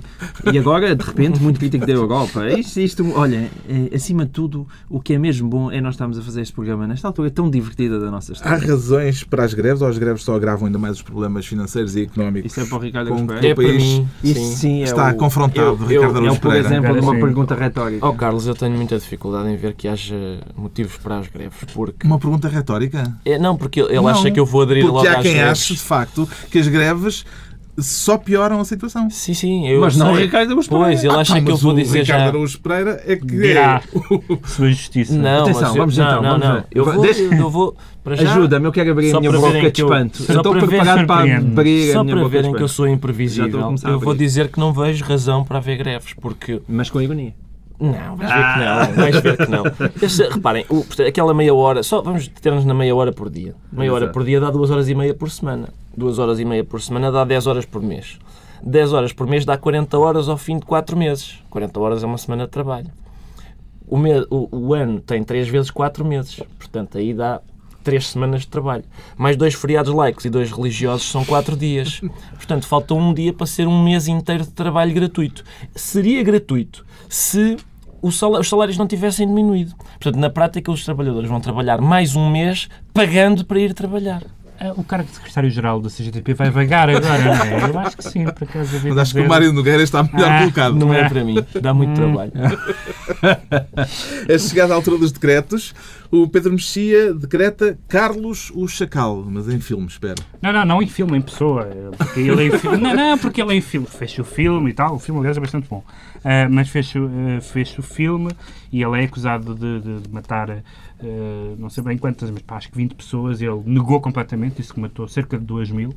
[0.51, 2.47] E agora, de repente, muito crítico da Europa.
[2.49, 6.17] Isto, isto olha, é, acima de tudo, o que é mesmo bom é nós estarmos
[6.17, 8.67] a fazer este programa nesta altura tão divertida da nossa Há história.
[8.67, 12.03] razões para as greves ou as greves só agravam ainda mais os problemas financeiros e
[12.03, 12.51] económicos?
[12.51, 14.07] Isso é para o Ricardo Com que É para país mim.
[14.23, 14.33] Sim.
[14.55, 17.55] sim é está o, confrontado, eu- Ricardo é Araújo o, por exemplo, de uma pergunta
[17.55, 18.07] retórica.
[18.07, 20.15] Oh, Carlos, eu tenho muita dificuldade em ver que haja
[20.55, 21.57] motivos para as greves.
[21.73, 22.05] Porque.
[22.07, 23.15] Uma pergunta retórica?
[23.25, 25.33] É, não, porque ele Não, acha que eu vou aderir Porque logo há às quem
[25.33, 25.51] greves.
[25.51, 27.25] ache, de facto, que as greves
[27.75, 29.09] só pioram a situação.
[29.09, 29.67] Sim, sim.
[29.67, 30.25] Eu Mas não, sei.
[30.25, 31.07] Ricardo Araújo Pois, Pereira.
[31.07, 32.27] ele acha Ah, que eu vou o dizer Ricardo já.
[32.27, 35.13] Araújo Pereira é que Dirá é sua justiça.
[35.15, 36.53] Não, Atenção, mas eu, vamos não, então, não, vamos não.
[36.55, 36.65] ver.
[36.71, 38.13] Eu vou, Deixa- eu vou para.
[38.13, 40.21] Ajuda-me, eu quero abrir Só a minha para boca de espanto.
[40.21, 42.61] só Eu estou para preparado para abrir a Só minha para boca de verem que
[42.63, 46.91] eu sou imprevisível, eu vou dizer que não vejo razão para haver greves, porque Mas
[46.91, 47.33] com ironia.
[47.83, 48.93] Não, vais ver que não.
[48.95, 49.63] Vais ver que não.
[50.01, 53.53] Este- reparem, o- aquela meia hora, só vamos ter-nos na meia hora por dia.
[53.71, 54.13] Meia hora Exato.
[54.13, 55.69] por dia dá duas horas e meia por semana.
[55.95, 58.17] Duas horas e meia por semana dá 10 horas por mês.
[58.63, 61.39] 10 horas por mês dá 40 horas ao fim de 4 meses.
[61.49, 62.87] 40 horas é uma semana de trabalho.
[63.87, 66.39] O, me- o- o ano tem 3 vezes 4 meses.
[66.57, 67.41] Portanto, aí dá
[67.83, 68.85] 3 semanas de trabalho.
[69.17, 71.99] Mais dois feriados laicos e dois religiosos são 4 dias.
[72.37, 75.43] Portanto, falta um dia para ser um mês inteiro de trabalho gratuito.
[75.75, 77.57] Seria gratuito se
[78.03, 79.73] os salários não tivessem diminuído.
[79.99, 84.21] Portanto, na prática, os trabalhadores vão trabalhar mais um mês pagando para ir trabalhar.
[84.59, 87.69] Ah, O cargo de secretário-geral da CGTP vai vagar agora, não é?
[87.71, 88.79] Eu acho que sim, por acaso.
[88.83, 90.75] Mas acho que o Mário Nogueira está melhor Ah, colocado.
[90.75, 91.35] Não é para mim.
[91.59, 92.31] Dá muito trabalho.
[94.27, 95.73] É chegada a altura dos decretos.
[96.13, 100.21] O Pedro Mexia decreta Carlos o Chacal, mas em filme, espero.
[100.39, 101.67] Não, não, não em filme, em pessoa.
[101.97, 102.77] Porque ele é em filme.
[102.77, 103.87] Não, não, porque ele é em filme.
[103.87, 104.93] Fez o filme e tal.
[104.93, 105.83] O filme, aliás, é bastante bom.
[106.17, 108.29] Uh, mas fez, uh, fez o filme
[108.71, 112.57] e ele é acusado de, de, de matar, uh, não sei bem quantas, mas pá,
[112.57, 113.41] acho que 20 pessoas.
[113.41, 115.95] Ele negou completamente, disse que matou cerca de 2 mil.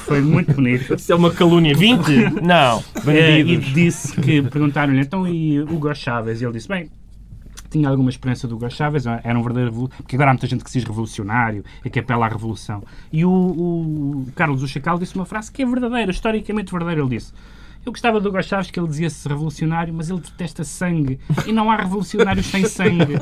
[0.00, 0.96] foi muito bonito.
[0.96, 1.74] Isso é uma calúnia.
[1.74, 2.42] 20?
[2.42, 2.84] Não.
[3.10, 6.42] e disse que perguntaram-lhe então e Hugo Chávez?
[6.42, 6.90] E ele disse: bem
[7.72, 10.70] tinha alguma esperança do Hugo Chávez, era um verdadeiro porque agora há muita gente que
[10.70, 12.84] se diz revolucionário e que apela à revolução.
[13.12, 17.00] E o, o Carlos Uchacal disse uma frase que é verdadeira, historicamente verdadeira.
[17.00, 17.32] Ele disse:
[17.84, 21.18] eu gostava do Hugo Chaves que ele dizia-se revolucionário, mas ele detesta sangue.
[21.46, 23.14] E não há revolucionários sem sangue.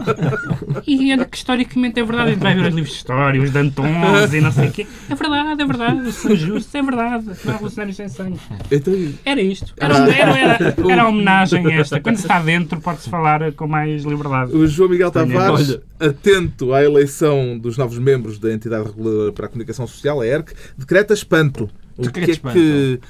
[0.86, 2.32] E é que historicamente é verdade.
[2.32, 4.86] Ele vai ver os livros de história, os Dantons e não sei o quê.
[5.08, 6.00] É verdade, é verdade.
[6.00, 7.24] Os São Justos, é verdade.
[7.26, 8.38] Não há revolucionários sem sangue.
[8.70, 8.94] Então,
[9.24, 9.72] era isto.
[9.78, 11.98] Era, era, era, era a homenagem esta.
[11.98, 14.54] Quando se está dentro, pode-se falar com mais liberdade.
[14.54, 19.48] O João Miguel Tavares, atento à eleição dos novos membros da entidade reguladora para a
[19.48, 21.70] comunicação social, a ERC, decreta espanto.
[21.96, 23.00] O que é que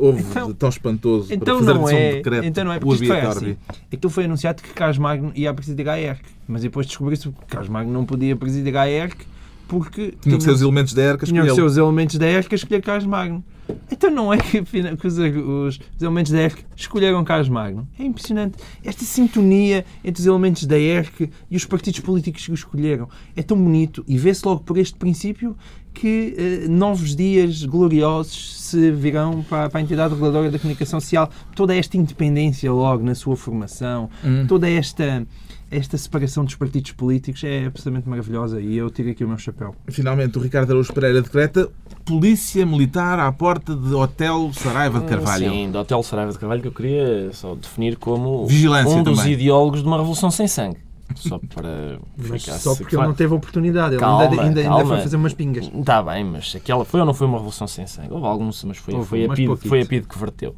[0.00, 3.04] houve então, tão espantoso então para fazer não é, um decreto então não é porque
[3.04, 3.56] isto foi assim.
[3.92, 7.68] Então foi anunciado que Carlos Magno ia presidir a ERC, mas depois descobriu-se que Carlos
[7.68, 9.26] Magno não podia presidir a ERC
[9.68, 10.14] porque...
[10.20, 12.52] Tinha que ser os elementos da ERC a Tinham que ser os elementos da ERC
[12.52, 13.44] a escolher Carlos Magno.
[13.88, 17.86] Então não é que, que os, os, os, elementos da ERC escolheram Carlos Magno.
[17.98, 18.58] É impressionante.
[18.82, 23.42] Esta sintonia entre os elementos da ERC e os partidos políticos que o escolheram é
[23.42, 25.56] tão bonito e vê-se logo por este princípio
[25.92, 31.28] que eh, novos dias gloriosos se virão para, para, a entidade reguladora da comunicação social.
[31.54, 34.46] Toda esta independência logo na sua formação, hum.
[34.46, 35.26] toda esta
[35.70, 39.74] esta separação dos partidos políticos é absolutamente maravilhosa e eu tiro aqui o meu chapéu.
[39.88, 41.68] Finalmente, o Ricardo Araújo Pereira decreta
[42.04, 45.50] Polícia Militar à porta de Hotel Saraiva de Carvalho.
[45.50, 49.18] Sim, do Hotel Saraiva de Carvalho que eu queria só definir como Vigilância um dos
[49.18, 49.32] também.
[49.32, 50.78] ideólogos de uma revolução sem sangue.
[51.16, 55.00] Só para mas só porque ele não teve oportunidade, ele calma, ainda, ainda, ainda, foi
[55.00, 55.70] fazer umas pingas.
[55.72, 58.12] Está bem, mas aquela foi ou não foi uma revolução sem sangue?
[58.12, 60.54] Houve alguns, mas foi, foi, a, PID, foi a PID que verteu.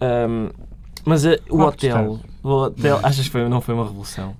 [0.00, 0.50] Um,
[1.04, 4.34] mas uh, o, hotel, o hotel, achas que foi, não foi uma revolução?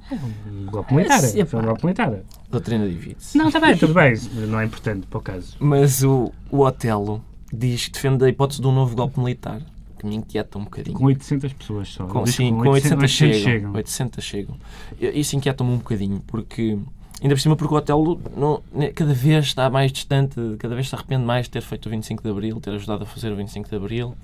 [0.47, 1.23] Um golpe militar.
[1.25, 2.21] É, foi um golpe militar.
[2.51, 3.37] Doutrina divide-se.
[3.37, 4.15] Não, está bem, tudo bem,
[4.49, 5.57] não é importante para o caso.
[5.59, 7.23] Mas o, o Otelo
[7.53, 9.61] diz que defende a hipótese de um novo golpe militar
[10.01, 10.97] que me inquieta um bocadinho.
[10.97, 12.07] Com 800 pessoas só.
[12.07, 13.73] Com, sim, com 800, 800, 800 chegam, chegam.
[13.75, 14.57] 800 chegam.
[14.99, 16.79] Isso inquieta-me um bocadinho, porque
[17.23, 18.63] ainda por cima porque o Otelo não,
[18.95, 22.23] cada vez está mais distante, cada vez se arrepende mais de ter feito o 25
[22.23, 24.15] de Abril, ter ajudado a fazer o 25 de Abril.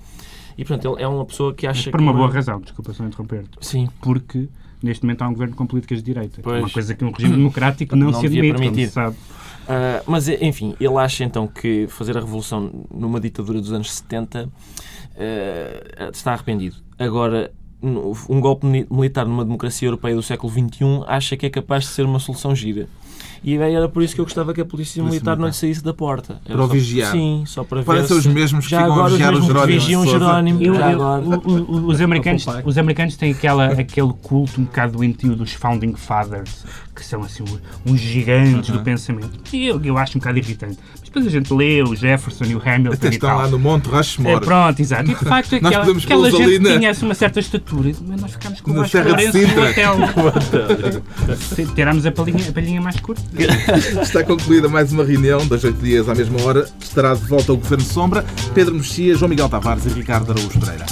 [0.57, 3.05] E, portanto, ele é uma pessoa que acha Mas por uma boa razão, desculpa só
[3.05, 3.59] interromper-te.
[3.61, 3.87] Sim.
[4.01, 4.49] Porque
[4.81, 6.41] neste momento há um governo com políticas de direita.
[6.41, 6.59] Pois.
[6.59, 8.89] Uma coisa que um regime democrático não, não se admite, permitir.
[8.89, 9.15] sabe.
[9.15, 14.49] Uh, mas, enfim, ele acha então que fazer a revolução numa ditadura dos anos 70
[15.17, 16.77] uh, está arrependido.
[16.97, 17.51] Agora,
[17.81, 22.05] um golpe militar numa democracia europeia do século XXI acha que é capaz de ser
[22.05, 22.87] uma solução gira.
[23.43, 25.53] E era por isso que eu gostava que a polícia, polícia militar, militar, não lhe
[25.53, 26.41] saísse da porta.
[26.45, 27.11] Era para o vigiar.
[27.11, 28.19] Sim, só para Parecem ver.
[28.19, 29.79] os mesmos que já ficam a vigiar os Jerónimo.
[29.79, 30.61] vigiam o Jerónimo.
[30.61, 35.53] Eu, eu, o, os, americanos, os americanos têm aquela, aquele culto um bocado doentio dos
[35.53, 36.65] Founding Fathers,
[36.95, 37.43] que são assim
[37.85, 38.77] uns gigantes uh -huh.
[38.77, 39.39] do pensamento.
[39.53, 40.77] E eu, eu acho um bocado irritante.
[40.99, 43.37] Mas depois a gente lê o Jefferson e o Hamilton Até e estão tal.
[43.39, 44.35] lá no Monte Rushmore.
[44.35, 45.11] É, pronto, exato.
[45.11, 46.77] E de facto aquela, aquela gente na...
[46.77, 49.95] tinha uma certa estatura, mas nós ficámos com o Vasco Lourenço no hotel.
[51.75, 53.21] Tirámos a palhinha, a palhinha mais curta.
[54.01, 56.67] Está concluída mais uma reunião das 8 dias à mesma hora.
[56.79, 60.85] Estará de volta o Governo Sombra, Pedro Mexia, João Miguel Tavares e Ricardo Araújo Pereira.